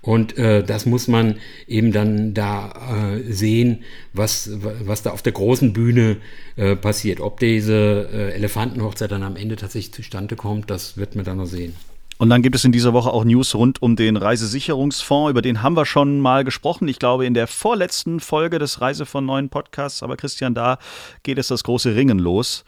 Und 0.03 0.37
äh, 0.37 0.63
das 0.63 0.85
muss 0.85 1.07
man 1.07 1.37
eben 1.65 1.93
dann 1.93 2.33
da 2.33 3.13
äh, 3.15 3.31
sehen, 3.31 3.83
was, 4.11 4.49
was 4.61 5.01
da 5.01 5.11
auf 5.11 5.21
der 5.21 5.31
großen 5.31 5.71
Bühne 5.71 6.17
äh, 6.57 6.75
passiert. 6.75 7.21
Ob 7.21 7.39
diese 7.39 8.09
äh, 8.11 8.33
Elefantenhochzeit 8.33 9.11
dann 9.11 9.23
am 9.23 9.37
Ende 9.37 9.55
tatsächlich 9.55 9.93
zustande 9.93 10.35
kommt, 10.35 10.69
das 10.69 10.97
wird 10.97 11.15
man 11.15 11.23
dann 11.23 11.37
noch 11.37 11.45
sehen. 11.45 11.73
Und 12.17 12.29
dann 12.29 12.41
gibt 12.41 12.55
es 12.55 12.65
in 12.65 12.73
dieser 12.73 12.91
Woche 12.91 13.11
auch 13.11 13.23
News 13.23 13.55
rund 13.55 13.81
um 13.81 13.95
den 13.95 14.17
Reisesicherungsfonds. 14.17 15.31
Über 15.31 15.41
den 15.41 15.63
haben 15.63 15.77
wir 15.77 15.85
schon 15.85 16.19
mal 16.19 16.43
gesprochen. 16.43 16.89
Ich 16.89 16.99
glaube, 16.99 17.25
in 17.25 17.33
der 17.33 17.47
vorletzten 17.47 18.19
Folge 18.19 18.59
des 18.59 18.81
Reise 18.81 19.05
von 19.05 19.25
neuen 19.25 19.47
Podcasts. 19.47 20.03
Aber 20.03 20.17
Christian, 20.17 20.53
da 20.53 20.79
geht 21.23 21.37
es 21.37 21.47
das 21.47 21.63
große 21.63 21.95
Ringen 21.95 22.19
los. 22.19 22.65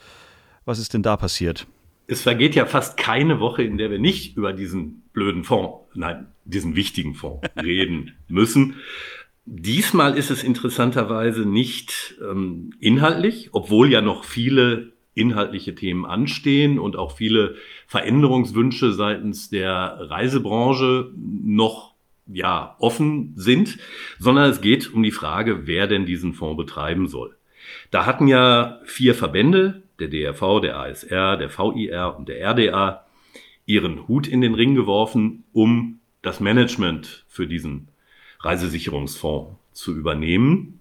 Was 0.64 0.80
ist 0.80 0.94
denn 0.94 1.04
da 1.04 1.18
passiert? 1.18 1.68
Es 2.08 2.22
vergeht 2.22 2.56
ja 2.56 2.66
fast 2.66 2.98
keine 2.98 3.40
Woche, 3.40 3.64
in 3.64 3.78
der 3.78 3.90
wir 3.90 4.00
nicht 4.00 4.38
über 4.38 4.54
diesen 4.54 5.04
blöden 5.14 5.44
Fonds, 5.44 5.80
nein, 5.96 6.28
diesen 6.44 6.76
wichtigen 6.76 7.16
Fonds 7.16 7.48
reden 7.62 8.14
müssen. 8.28 8.76
Diesmal 9.46 10.18
ist 10.18 10.32
es 10.32 10.44
interessanterweise 10.44 11.46
nicht 11.46 12.16
ähm, 12.22 12.72
inhaltlich, 12.80 13.50
obwohl 13.52 13.92
ja 13.92 14.02
noch 14.02 14.24
viele 14.24 14.94
inhaltliche 15.14 15.76
Themen 15.76 16.06
anstehen 16.06 16.78
und 16.78 16.96
auch 16.96 17.16
viele 17.16 17.56
Veränderungswünsche 17.88 18.92
seitens 18.92 19.50
der 19.50 19.98
Reisebranche 20.00 21.12
noch 21.16 21.94
ja 22.28 22.76
offen 22.80 23.34
sind, 23.36 23.78
sondern 24.20 24.50
es 24.50 24.62
geht 24.62 24.94
um 24.94 25.04
die 25.04 25.12
Frage, 25.12 25.68
wer 25.68 25.88
denn 25.88 26.06
diesen 26.06 26.34
Fonds 26.34 26.58
betreiben 26.58 27.08
soll. 27.08 27.36
Da 27.92 28.06
hatten 28.06 28.28
ja 28.28 28.80
vier 28.86 29.16
Verbände, 29.16 29.84
der 30.00 30.08
DRV, 30.08 30.62
der 30.62 30.78
ASR, 30.78 31.38
der 31.38 31.50
VIR 31.50 32.16
und 32.18 32.28
der 32.28 32.52
RDA, 32.52 33.06
ihren 33.66 34.08
Hut 34.08 34.28
in 34.28 34.42
den 34.42 34.54
Ring 34.54 34.76
geworfen, 34.76 35.44
um 35.54 36.00
das 36.22 36.40
Management 36.40 37.26
für 37.28 37.48
diesen 37.48 37.88
Reisesicherungsfonds 38.40 39.56
zu 39.74 39.96
übernehmen. 39.96 40.80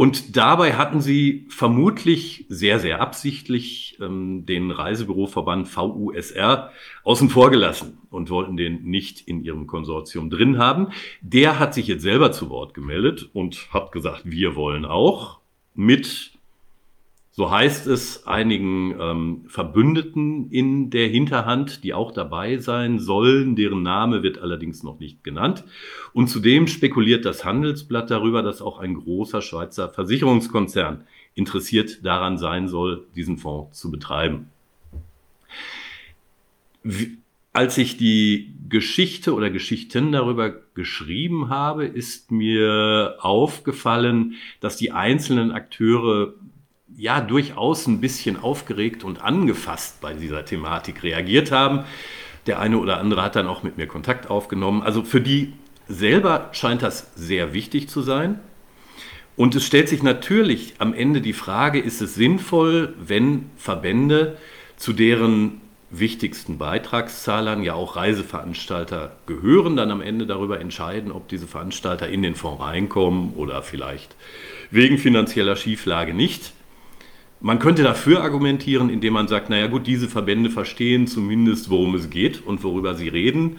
Und 0.00 0.38
dabei 0.38 0.76
hatten 0.76 1.02
sie 1.02 1.46
vermutlich 1.50 2.46
sehr, 2.48 2.78
sehr 2.78 3.02
absichtlich 3.02 3.98
ähm, 4.00 4.46
den 4.46 4.70
Reisebüroverband 4.70 5.68
VUSR 5.68 6.72
außen 7.04 7.28
vor 7.28 7.50
gelassen 7.50 7.98
und 8.08 8.30
wollten 8.30 8.56
den 8.56 8.84
nicht 8.84 9.28
in 9.28 9.44
ihrem 9.44 9.66
Konsortium 9.66 10.30
drin 10.30 10.56
haben. 10.56 10.88
Der 11.20 11.58
hat 11.58 11.74
sich 11.74 11.86
jetzt 11.86 12.00
selber 12.02 12.32
zu 12.32 12.48
Wort 12.48 12.72
gemeldet 12.72 13.28
und 13.34 13.68
hat 13.74 13.92
gesagt, 13.92 14.22
wir 14.24 14.56
wollen 14.56 14.86
auch 14.86 15.40
mit 15.74 16.32
so 17.32 17.50
heißt 17.50 17.86
es 17.86 18.26
einigen 18.26 18.94
ähm, 19.00 19.44
Verbündeten 19.46 20.50
in 20.50 20.90
der 20.90 21.08
Hinterhand, 21.08 21.84
die 21.84 21.94
auch 21.94 22.10
dabei 22.10 22.58
sein 22.58 22.98
sollen. 22.98 23.54
Deren 23.54 23.82
Name 23.82 24.24
wird 24.24 24.38
allerdings 24.38 24.82
noch 24.82 24.98
nicht 24.98 25.22
genannt. 25.22 25.64
Und 26.12 26.26
zudem 26.26 26.66
spekuliert 26.66 27.24
das 27.24 27.44
Handelsblatt 27.44 28.10
darüber, 28.10 28.42
dass 28.42 28.60
auch 28.60 28.78
ein 28.80 28.94
großer 28.94 29.42
Schweizer 29.42 29.88
Versicherungskonzern 29.88 31.04
interessiert 31.34 32.04
daran 32.04 32.36
sein 32.36 32.66
soll, 32.66 33.06
diesen 33.14 33.38
Fonds 33.38 33.78
zu 33.78 33.92
betreiben. 33.92 34.50
Wie, 36.82 37.18
als 37.52 37.78
ich 37.78 37.96
die 37.96 38.54
Geschichte 38.68 39.34
oder 39.34 39.50
Geschichten 39.50 40.12
darüber 40.12 40.50
geschrieben 40.74 41.48
habe, 41.48 41.84
ist 41.84 42.30
mir 42.30 43.16
aufgefallen, 43.20 44.34
dass 44.60 44.76
die 44.76 44.92
einzelnen 44.92 45.52
Akteure 45.52 46.34
ja 46.96 47.20
durchaus 47.20 47.86
ein 47.86 48.00
bisschen 48.00 48.40
aufgeregt 48.40 49.04
und 49.04 49.22
angefasst 49.22 50.00
bei 50.00 50.14
dieser 50.14 50.44
Thematik 50.44 51.02
reagiert 51.02 51.50
haben. 51.50 51.84
Der 52.46 52.58
eine 52.58 52.78
oder 52.78 52.98
andere 52.98 53.22
hat 53.22 53.36
dann 53.36 53.46
auch 53.46 53.62
mit 53.62 53.76
mir 53.76 53.86
Kontakt 53.86 54.30
aufgenommen. 54.30 54.82
Also 54.82 55.02
für 55.02 55.20
die 55.20 55.52
selber 55.88 56.48
scheint 56.52 56.82
das 56.82 57.10
sehr 57.14 57.52
wichtig 57.52 57.88
zu 57.88 58.02
sein. 58.02 58.40
Und 59.36 59.54
es 59.54 59.64
stellt 59.64 59.88
sich 59.88 60.02
natürlich 60.02 60.74
am 60.78 60.92
Ende 60.92 61.20
die 61.20 61.32
Frage, 61.32 61.78
ist 61.78 62.02
es 62.02 62.14
sinnvoll, 62.14 62.94
wenn 63.00 63.50
Verbände, 63.56 64.36
zu 64.76 64.92
deren 64.92 65.60
wichtigsten 65.90 66.56
Beitragszahlern 66.58 67.62
ja 67.62 67.74
auch 67.74 67.96
Reiseveranstalter 67.96 69.16
gehören, 69.26 69.76
dann 69.76 69.90
am 69.90 70.00
Ende 70.00 70.26
darüber 70.26 70.60
entscheiden, 70.60 71.10
ob 71.10 71.28
diese 71.28 71.46
Veranstalter 71.46 72.08
in 72.08 72.22
den 72.22 72.34
Fonds 72.34 72.62
reinkommen 72.62 73.34
oder 73.34 73.62
vielleicht 73.62 74.14
wegen 74.70 74.98
finanzieller 74.98 75.56
Schieflage 75.56 76.14
nicht. 76.14 76.52
Man 77.42 77.58
könnte 77.58 77.82
dafür 77.82 78.22
argumentieren, 78.22 78.90
indem 78.90 79.14
man 79.14 79.26
sagt, 79.26 79.48
naja 79.48 79.66
gut, 79.66 79.86
diese 79.86 80.08
Verbände 80.08 80.50
verstehen 80.50 81.06
zumindest, 81.06 81.70
worum 81.70 81.94
es 81.94 82.10
geht 82.10 82.44
und 82.44 82.62
worüber 82.62 82.94
sie 82.94 83.08
reden. 83.08 83.58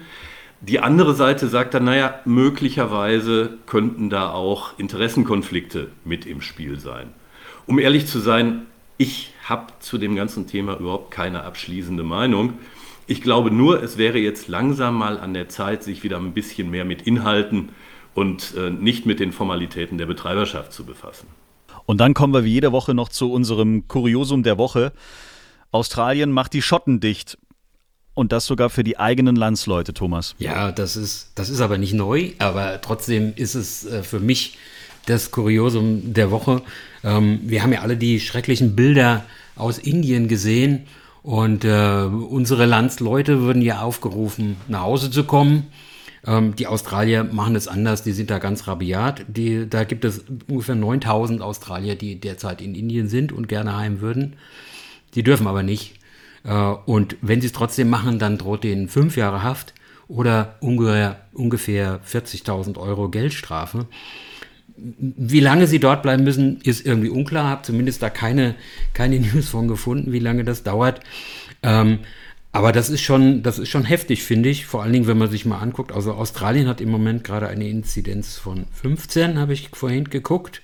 Die 0.60 0.78
andere 0.78 1.14
Seite 1.14 1.48
sagt 1.48 1.74
dann, 1.74 1.84
naja, 1.84 2.20
möglicherweise 2.24 3.58
könnten 3.66 4.08
da 4.08 4.30
auch 4.30 4.78
Interessenkonflikte 4.78 5.88
mit 6.04 6.26
im 6.26 6.40
Spiel 6.40 6.78
sein. 6.78 7.08
Um 7.66 7.80
ehrlich 7.80 8.06
zu 8.06 8.20
sein, 8.20 8.62
ich 8.98 9.34
habe 9.42 9.72
zu 9.80 9.98
dem 9.98 10.14
ganzen 10.14 10.46
Thema 10.46 10.78
überhaupt 10.78 11.10
keine 11.10 11.42
abschließende 11.42 12.04
Meinung. 12.04 12.52
Ich 13.08 13.20
glaube 13.20 13.50
nur, 13.50 13.82
es 13.82 13.98
wäre 13.98 14.18
jetzt 14.18 14.46
langsam 14.46 14.94
mal 14.94 15.18
an 15.18 15.34
der 15.34 15.48
Zeit, 15.48 15.82
sich 15.82 16.04
wieder 16.04 16.18
ein 16.18 16.34
bisschen 16.34 16.70
mehr 16.70 16.84
mit 16.84 17.02
Inhalten 17.02 17.70
und 18.14 18.54
äh, 18.56 18.70
nicht 18.70 19.06
mit 19.06 19.18
den 19.18 19.32
Formalitäten 19.32 19.98
der 19.98 20.06
Betreiberschaft 20.06 20.72
zu 20.72 20.84
befassen. 20.84 21.26
Und 21.86 21.98
dann 21.98 22.14
kommen 22.14 22.32
wir 22.32 22.44
wie 22.44 22.52
jede 22.52 22.72
Woche 22.72 22.94
noch 22.94 23.08
zu 23.08 23.32
unserem 23.32 23.88
Kuriosum 23.88 24.42
der 24.42 24.58
Woche. 24.58 24.92
Australien 25.70 26.30
macht 26.30 26.52
die 26.52 26.62
Schotten 26.62 27.00
dicht. 27.00 27.38
Und 28.14 28.32
das 28.32 28.44
sogar 28.44 28.68
für 28.68 28.84
die 28.84 28.98
eigenen 28.98 29.36
Landsleute, 29.36 29.94
Thomas. 29.94 30.34
Ja, 30.38 30.70
das 30.70 30.96
ist, 30.96 31.32
das 31.34 31.48
ist 31.48 31.62
aber 31.62 31.78
nicht 31.78 31.94
neu, 31.94 32.32
aber 32.38 32.80
trotzdem 32.82 33.32
ist 33.36 33.54
es 33.54 33.86
äh, 33.86 34.02
für 34.02 34.20
mich 34.20 34.58
das 35.06 35.30
Kuriosum 35.30 36.12
der 36.12 36.30
Woche. 36.30 36.62
Ähm, 37.02 37.40
wir 37.44 37.62
haben 37.62 37.72
ja 37.72 37.80
alle 37.80 37.96
die 37.96 38.20
schrecklichen 38.20 38.76
Bilder 38.76 39.24
aus 39.56 39.78
Indien 39.78 40.28
gesehen 40.28 40.86
und 41.22 41.64
äh, 41.64 42.04
unsere 42.04 42.66
Landsleute 42.66 43.40
würden 43.40 43.62
ja 43.62 43.80
aufgerufen, 43.80 44.56
nach 44.68 44.82
Hause 44.82 45.10
zu 45.10 45.24
kommen. 45.24 45.68
Ähm, 46.26 46.54
die 46.56 46.66
Australier 46.66 47.24
machen 47.24 47.56
es 47.56 47.68
anders, 47.68 48.02
die 48.02 48.12
sind 48.12 48.30
da 48.30 48.38
ganz 48.38 48.66
rabiat. 48.68 49.24
Die, 49.28 49.68
da 49.68 49.84
gibt 49.84 50.04
es 50.04 50.24
ungefähr 50.48 50.74
9000 50.74 51.42
Australier, 51.42 51.96
die 51.96 52.20
derzeit 52.20 52.60
in 52.60 52.74
Indien 52.74 53.08
sind 53.08 53.32
und 53.32 53.48
gerne 53.48 53.76
heim 53.76 54.00
würden. 54.00 54.36
Die 55.14 55.22
dürfen 55.22 55.46
aber 55.46 55.62
nicht. 55.62 55.94
Äh, 56.44 56.52
und 56.52 57.16
wenn 57.20 57.40
sie 57.40 57.48
es 57.48 57.52
trotzdem 57.52 57.90
machen, 57.90 58.18
dann 58.18 58.38
droht 58.38 58.64
denen 58.64 58.88
fünf 58.88 59.16
Jahre 59.16 59.42
Haft 59.42 59.74
oder 60.08 60.56
ungefähr, 60.60 61.20
ungefähr 61.32 62.00
40.000 62.04 62.78
Euro 62.78 63.08
Geldstrafe. 63.08 63.86
Wie 64.76 65.40
lange 65.40 65.66
sie 65.66 65.80
dort 65.80 66.02
bleiben 66.02 66.24
müssen, 66.24 66.60
ist 66.62 66.84
irgendwie 66.84 67.10
unklar. 67.10 67.48
Habe 67.48 67.62
zumindest 67.62 68.02
da 68.02 68.10
keine, 68.10 68.54
keine 68.94 69.20
News 69.20 69.48
von 69.48 69.68
gefunden, 69.68 70.12
wie 70.12 70.18
lange 70.18 70.44
das 70.44 70.62
dauert. 70.62 71.00
Ähm, 71.62 72.00
aber 72.52 72.72
das 72.72 72.90
ist 72.90 73.00
schon, 73.00 73.42
das 73.42 73.58
ist 73.58 73.70
schon 73.70 73.84
heftig, 73.84 74.22
finde 74.22 74.50
ich. 74.50 74.66
Vor 74.66 74.82
allen 74.82 74.92
Dingen, 74.92 75.06
wenn 75.06 75.16
man 75.16 75.30
sich 75.30 75.46
mal 75.46 75.58
anguckt. 75.58 75.90
Also 75.90 76.12
Australien 76.12 76.68
hat 76.68 76.82
im 76.82 76.90
Moment 76.90 77.24
gerade 77.24 77.48
eine 77.48 77.66
Inzidenz 77.68 78.36
von 78.36 78.66
15, 78.72 79.38
habe 79.38 79.54
ich 79.54 79.70
vorhin 79.72 80.10
geguckt. 80.10 80.60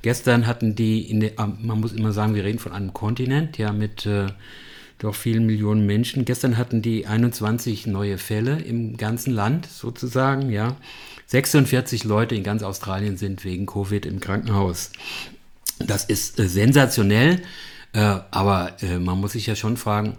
Gestern 0.00 0.46
hatten 0.46 0.74
die, 0.74 1.18
der, 1.18 1.32
man 1.60 1.80
muss 1.80 1.92
immer 1.92 2.12
sagen, 2.12 2.34
wir 2.34 2.44
reden 2.44 2.58
von 2.58 2.72
einem 2.72 2.94
Kontinent, 2.94 3.58
ja, 3.58 3.72
mit 3.72 4.06
äh, 4.06 4.26
doch 4.98 5.14
vielen 5.14 5.44
Millionen 5.44 5.84
Menschen. 5.84 6.24
Gestern 6.24 6.56
hatten 6.56 6.80
die 6.80 7.06
21 7.06 7.86
neue 7.86 8.16
Fälle 8.16 8.60
im 8.60 8.96
ganzen 8.96 9.32
Land 9.34 9.66
sozusagen, 9.66 10.50
ja. 10.50 10.76
46 11.26 12.04
Leute 12.04 12.36
in 12.36 12.42
ganz 12.42 12.62
Australien 12.62 13.18
sind 13.18 13.44
wegen 13.44 13.66
Covid 13.66 14.06
im 14.06 14.18
Krankenhaus. 14.18 14.92
Das 15.78 16.04
ist 16.06 16.40
äh, 16.40 16.48
sensationell, 16.48 17.42
äh, 17.92 18.00
aber 18.30 18.76
äh, 18.80 18.98
man 18.98 19.20
muss 19.20 19.32
sich 19.32 19.46
ja 19.46 19.56
schon 19.56 19.76
fragen, 19.76 20.16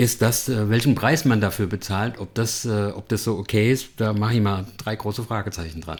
ist 0.00 0.22
das, 0.22 0.48
äh, 0.48 0.70
welchen 0.70 0.94
Preis 0.94 1.24
man 1.24 1.40
dafür 1.40 1.66
bezahlt, 1.66 2.18
ob 2.18 2.34
das, 2.34 2.64
äh, 2.64 2.92
ob 2.94 3.08
das 3.08 3.24
so 3.24 3.36
okay 3.36 3.70
ist, 3.70 4.00
da 4.00 4.12
mache 4.12 4.34
ich 4.34 4.40
mal 4.40 4.66
drei 4.78 4.96
große 4.96 5.22
Fragezeichen 5.22 5.80
dran. 5.80 5.98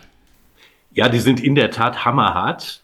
Ja, 0.92 1.08
die 1.08 1.20
sind 1.20 1.40
in 1.40 1.54
der 1.54 1.70
Tat 1.70 2.04
hammerhart. 2.04 2.82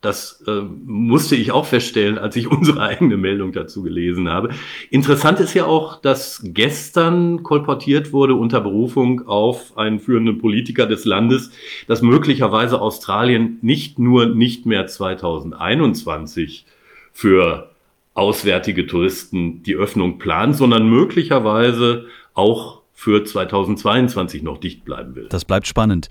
Das 0.00 0.42
äh, 0.46 0.60
musste 0.84 1.34
ich 1.34 1.52
auch 1.52 1.66
feststellen, 1.66 2.18
als 2.18 2.36
ich 2.36 2.46
unsere 2.50 2.80
eigene 2.80 3.16
Meldung 3.16 3.52
dazu 3.52 3.82
gelesen 3.82 4.28
habe. 4.28 4.50
Interessant 4.90 5.38
ist 5.40 5.54
ja 5.54 5.66
auch, 5.66 6.00
dass 6.00 6.40
gestern 6.44 7.42
kolportiert 7.42 8.12
wurde 8.12 8.34
unter 8.34 8.60
Berufung 8.60 9.26
auf 9.26 9.76
einen 9.76 10.00
führenden 10.00 10.38
Politiker 10.38 10.86
des 10.86 11.04
Landes, 11.04 11.50
dass 11.86 12.02
möglicherweise 12.02 12.80
Australien 12.80 13.58
nicht 13.60 13.98
nur 13.98 14.26
nicht 14.26 14.66
mehr 14.66 14.86
2021 14.86 16.66
für 17.12 17.73
auswärtige 18.14 18.86
Touristen 18.86 19.62
die 19.62 19.74
Öffnung 19.74 20.18
plant, 20.18 20.56
sondern 20.56 20.88
möglicherweise 20.88 22.06
auch 22.32 22.82
für 22.92 23.24
2022 23.24 24.42
noch 24.42 24.58
dicht 24.58 24.84
bleiben 24.84 25.14
will. 25.16 25.26
Das 25.28 25.44
bleibt 25.44 25.66
spannend. 25.66 26.08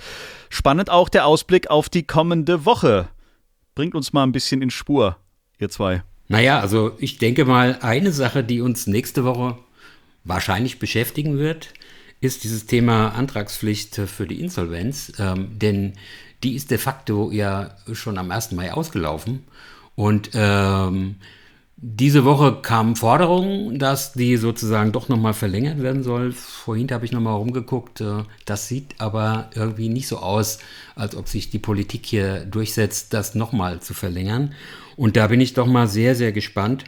Spannend 0.50 0.90
auch 0.90 1.10
der 1.10 1.26
Ausblick 1.26 1.70
auf 1.70 1.90
die 1.90 2.04
kommende 2.04 2.66
Woche. 2.66 3.08
Bringt 3.74 3.96
uns 3.96 4.14
mal 4.14 4.24
ein 4.24 4.34
bisschen 4.34 4.62
in 4.62 4.70
Spur, 4.70 5.18
ihr 5.60 5.70
zwei. 5.70 6.04
Naja, 6.28 6.60
also 6.60 6.92
ich 7.00 7.18
denke 7.18 7.46
mal, 7.46 7.80
eine 7.82 8.12
Sache, 8.12 8.44
die 8.44 8.62
uns 8.62 8.86
nächste 8.86 9.24
Woche 9.24 9.58
wahrscheinlich 10.24 10.80
beschäftigen 10.80 11.38
wird, 11.38 11.74
ist 12.22 12.44
dieses 12.44 12.66
Thema 12.66 13.10
Antragspflicht 13.10 13.96
für 13.96 14.28
die 14.28 14.42
Insolvenz. 14.42 15.14
Ähm, 15.20 15.60
denn 15.60 15.94
die 16.44 16.56
ist 16.56 16.72
de 16.72 16.78
facto 16.78 17.32
ja 17.32 17.76
schon 17.92 18.18
am 18.18 18.32
1. 18.32 18.52
Mai 18.52 18.72
ausgelaufen. 18.74 19.44
Und 19.96 20.32
ähm, 20.34 21.16
diese 21.76 22.24
Woche 22.24 22.60
kamen 22.62 22.96
Forderungen, 22.96 23.78
dass 23.80 24.14
die 24.14 24.38
sozusagen 24.38 24.92
doch 24.92 25.10
nochmal 25.10 25.34
verlängert 25.34 25.82
werden 25.82 26.04
soll. 26.04 26.32
Vorhin 26.32 26.90
habe 26.92 27.06
ich 27.06 27.12
nochmal 27.12 27.36
rumgeguckt. 27.36 28.02
Äh, 28.02 28.24
das 28.46 28.68
sieht 28.68 28.96
aber 29.00 29.50
irgendwie 29.56 29.90
nicht 29.90 30.08
so 30.08 30.18
aus, 30.18 30.60
als 30.96 31.16
ob 31.16 31.28
sich 31.28 31.50
die 31.50 31.60
Politik 31.60 32.06
hier 32.06 32.46
durchsetzt, 32.46 33.14
das 33.14 33.36
nochmal 33.36 33.82
zu 33.82 33.94
verlängern. 33.94 34.54
Und 34.96 35.18
da 35.18 35.28
bin 35.28 35.42
ich 35.42 35.54
doch 35.54 35.68
mal 35.68 35.88
sehr, 35.88 36.16
sehr 36.16 36.32
gespannt, 36.32 36.86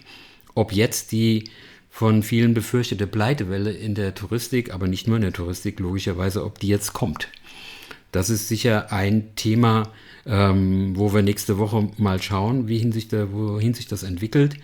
ob 0.54 0.72
jetzt 0.72 1.12
die 1.12 1.50
von 1.90 2.24
vielen 2.24 2.54
befürchtete 2.54 3.08
Pleitewelle 3.08 3.72
in 3.72 3.96
der 3.96 4.16
Touristik, 4.16 4.74
aber 4.74 4.88
nicht 4.88 5.08
nur 5.08 5.16
in 5.16 5.24
der 5.24 5.34
Touristik, 5.34 5.80
logischerweise, 5.80 6.44
ob 6.44 6.60
die 6.60 6.68
jetzt 6.68 6.94
kommt. 6.94 7.30
Das 8.12 8.30
ist 8.30 8.48
sicher 8.48 8.92
ein 8.92 9.36
Thema, 9.36 9.90
ähm, 10.26 10.94
wo 10.96 11.14
wir 11.14 11.22
nächste 11.22 11.58
Woche 11.58 11.90
mal 11.98 12.22
schauen, 12.22 12.68
wie 12.68 12.92
sich 12.92 13.08
da, 13.08 13.32
wohin 13.32 13.74
sich 13.74 13.88
das 13.88 14.04
entwickelt. 14.04 14.58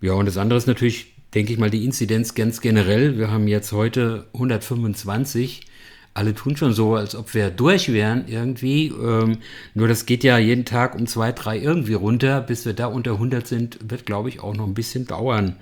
Ja, 0.00 0.12
und 0.14 0.26
das 0.26 0.36
andere 0.36 0.58
ist 0.58 0.66
natürlich, 0.66 1.14
denke 1.34 1.52
ich 1.52 1.58
mal, 1.58 1.70
die 1.70 1.84
Inzidenz 1.84 2.34
ganz 2.34 2.60
generell. 2.60 3.18
Wir 3.18 3.30
haben 3.30 3.48
jetzt 3.48 3.72
heute 3.72 4.26
125. 4.34 5.62
Alle 6.12 6.34
tun 6.34 6.56
schon 6.56 6.72
so, 6.72 6.94
als 6.94 7.16
ob 7.16 7.34
wir 7.34 7.50
durch 7.50 7.92
wären 7.92 8.28
irgendwie. 8.28 8.88
Ähm, 8.88 9.38
nur 9.74 9.88
das 9.88 10.06
geht 10.06 10.22
ja 10.22 10.38
jeden 10.38 10.64
Tag 10.64 10.94
um 10.94 11.06
zwei, 11.06 11.32
drei 11.32 11.58
irgendwie 11.58 11.94
runter. 11.94 12.40
Bis 12.40 12.66
wir 12.66 12.72
da 12.72 12.86
unter 12.86 13.12
100 13.12 13.46
sind, 13.46 13.78
wird, 13.90 14.06
glaube 14.06 14.28
ich, 14.28 14.40
auch 14.40 14.54
noch 14.54 14.66
ein 14.66 14.74
bisschen 14.74 15.06
dauern. 15.06 15.56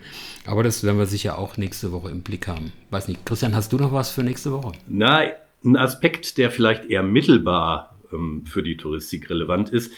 Aber 0.45 0.63
das 0.63 0.83
werden 0.83 0.99
wir 0.99 1.07
sicher 1.07 1.39
auch 1.39 1.57
nächste 1.57 1.93
Woche 1.93 2.11
im 2.11 2.23
Blick 2.23 2.49
haben. 2.49 2.73
Weiß 2.91 3.09
nicht, 3.09 3.25
Christian, 3.25 3.55
hast 3.55 3.73
du 3.73 3.77
noch 3.79 3.93
was 3.93 4.11
für 4.11 4.23
nächste 4.23 4.53
Woche? 4.53 4.73
Na, 4.89 5.23
ein 5.65 5.77
Aspekt, 5.77 6.37
der 6.37 6.51
vielleicht 6.51 6.85
eher 6.87 7.03
mittelbar 7.03 7.92
ähm, 8.13 8.45
für 8.47 8.63
die 8.63 8.77
Touristik 8.77 9.31
relevant 9.31 9.71
ist. 9.71 9.93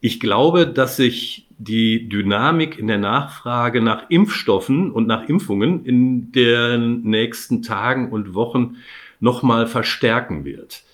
Ich 0.00 0.18
glaube, 0.18 0.66
dass 0.66 0.96
sich 0.96 1.46
die 1.58 2.08
Dynamik 2.08 2.78
in 2.78 2.86
der 2.86 2.98
Nachfrage 2.98 3.82
nach 3.82 4.08
Impfstoffen 4.08 4.90
und 4.90 5.06
nach 5.06 5.28
Impfungen 5.28 5.84
in 5.84 6.32
den 6.32 7.02
nächsten 7.02 7.62
Tagen 7.62 8.10
und 8.10 8.34
Wochen 8.34 8.76
nochmal 9.20 9.66
verstärken 9.66 10.46
wird. 10.46 10.84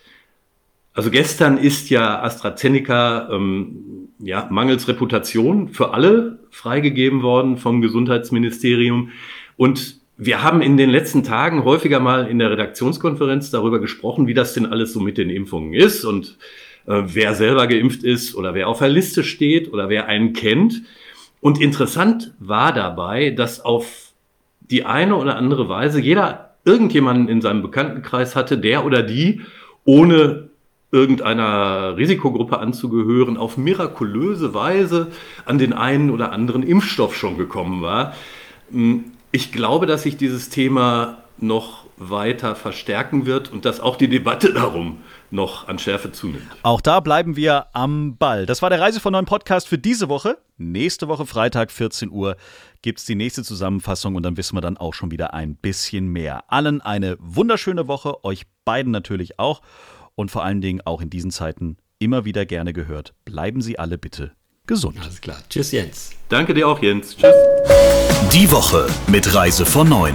Also 0.93 1.11
gestern 1.11 1.59
ist 1.59 1.91
ja 1.91 2.23
AstraZeneca 2.23 3.29
ähm, 3.31 4.09
ja, 4.19 4.49
mangels 4.51 4.89
Reputation 4.89 5.69
für 5.69 5.93
alle 5.93 6.39
freigegeben 6.51 7.23
worden 7.23 7.59
vom 7.59 7.83
Gesundheitsministerium. 7.83 9.11
Und 9.57 10.01
wir 10.17 10.43
haben 10.43 10.63
in 10.63 10.77
den 10.77 10.89
letzten 10.89 11.23
Tagen 11.23 11.65
häufiger 11.65 12.01
mal 12.01 12.27
in 12.27 12.39
der 12.39 12.51
Redaktionskonferenz 12.51 13.51
darüber 13.51 13.79
gesprochen, 13.79 14.27
wie 14.27 14.35
das 14.35 14.55
denn 14.55 14.67
alles 14.67 14.95
so 14.95 15.01
mit 15.01 15.19
den 15.19 15.29
Impfungen 15.29 15.75
ist 15.75 16.05
und 16.05 16.39
wer 16.87 17.35
selber 17.35 17.67
geimpft 17.67 18.03
ist 18.03 18.35
oder 18.35 18.55
wer 18.55 18.69
auf 18.69 18.79
der 18.79 18.89
Liste 18.89 19.25
steht 19.25 19.73
oder 19.73 19.89
wer 19.89 20.07
einen 20.07 20.33
kennt. 20.33 20.83
Und 21.41 21.61
interessant 21.61 22.33
war 22.39 22.73
dabei, 22.73 23.31
dass 23.31 23.61
auf 23.61 24.13
die 24.61 24.85
eine 24.85 25.17
oder 25.17 25.37
andere 25.37 25.69
Weise 25.69 26.01
jeder 26.01 26.55
irgendjemanden 26.65 27.29
in 27.29 27.41
seinem 27.41 27.63
Bekanntenkreis 27.63 28.35
hatte, 28.35 28.59
der 28.59 28.85
oder 28.85 29.03
die 29.03 29.43
ohne 29.85 30.51
irgendeiner 30.93 31.97
Risikogruppe 31.97 32.59
anzugehören, 32.59 33.37
auf 33.37 33.57
mirakulöse 33.57 34.55
Weise 34.55 35.09
an 35.45 35.59
den 35.59 35.73
einen 35.73 36.11
oder 36.11 36.33
anderen 36.33 36.63
Impfstoff 36.63 37.17
schon 37.17 37.37
gekommen 37.37 37.83
war. 37.83 38.15
Hm, 38.71 39.05
ich 39.33 39.53
glaube, 39.53 39.87
dass 39.87 40.05
sich 40.05 40.17
dieses 40.17 40.49
Thema 40.49 41.19
noch 41.39 41.86
weiter 41.97 42.55
verstärken 42.55 43.27
wird 43.27 43.51
und 43.51 43.65
dass 43.65 43.81
auch 43.81 43.97
die 43.97 44.09
Debatte 44.09 44.53
darum 44.53 45.03
noch 45.31 45.69
an 45.69 45.79
Schärfe 45.79 46.13
zunimmt. 46.13 46.47
Auch 46.63 46.81
da 46.81 47.01
bleiben 47.01 47.37
wir 47.37 47.67
am 47.73 48.17
Ball. 48.17 48.47
Das 48.47 48.63
war 48.63 48.71
der 48.71 48.81
Reise 48.81 49.01
von 49.01 49.13
neuen 49.13 49.25
Podcast 49.25 49.69
für 49.69 49.79
diese 49.79 50.09
Woche. 50.09 50.39
Nächste 50.59 51.09
Woche 51.09 51.27
Freitag 51.27 51.71
14 51.71 52.11
Uhr 52.11 52.37
gibt 52.83 53.01
es 53.01 53.05
die 53.05 53.15
nächste 53.15 53.43
Zusammenfassung 53.43 54.15
und 54.15 54.23
dann 54.23 54.37
wissen 54.37 54.57
wir 54.57 54.61
dann 54.61 54.77
auch 54.77 54.95
schon 54.95 55.11
wieder 55.11 55.35
ein 55.35 55.57
bisschen 55.57 56.09
mehr. 56.09 56.45
Allen 56.49 56.81
eine 56.81 57.17
wunderschöne 57.21 57.89
Woche, 57.89 58.25
euch 58.25 58.43
beiden 58.65 58.93
natürlich 58.93 59.39
auch 59.39 59.63
und 60.15 60.31
vor 60.31 60.45
allen 60.45 60.61
Dingen 60.61 60.83
auch 60.85 61.01
in 61.01 61.11
diesen 61.11 61.31
Zeiten 61.31 61.77
immer 61.99 62.25
wieder 62.25 62.47
gerne 62.47 62.73
gehört. 62.73 63.15
Bleiben 63.25 63.61
Sie 63.61 63.79
alle 63.79 63.99
bitte 63.99 64.33
gesund. 64.67 64.99
Alles 65.01 65.21
klar. 65.21 65.39
Tschüss, 65.49 65.73
Jens. 65.73 66.11
Danke 66.29 66.55
dir 66.55 66.69
auch, 66.69 66.83
Jens. 66.83 67.17
Tschüss. 67.17 67.35
Die 68.33 68.51
Woche 68.51 68.89
mit 69.07 69.35
Reise 69.35 69.65
von 69.65 69.89
9. 69.89 70.15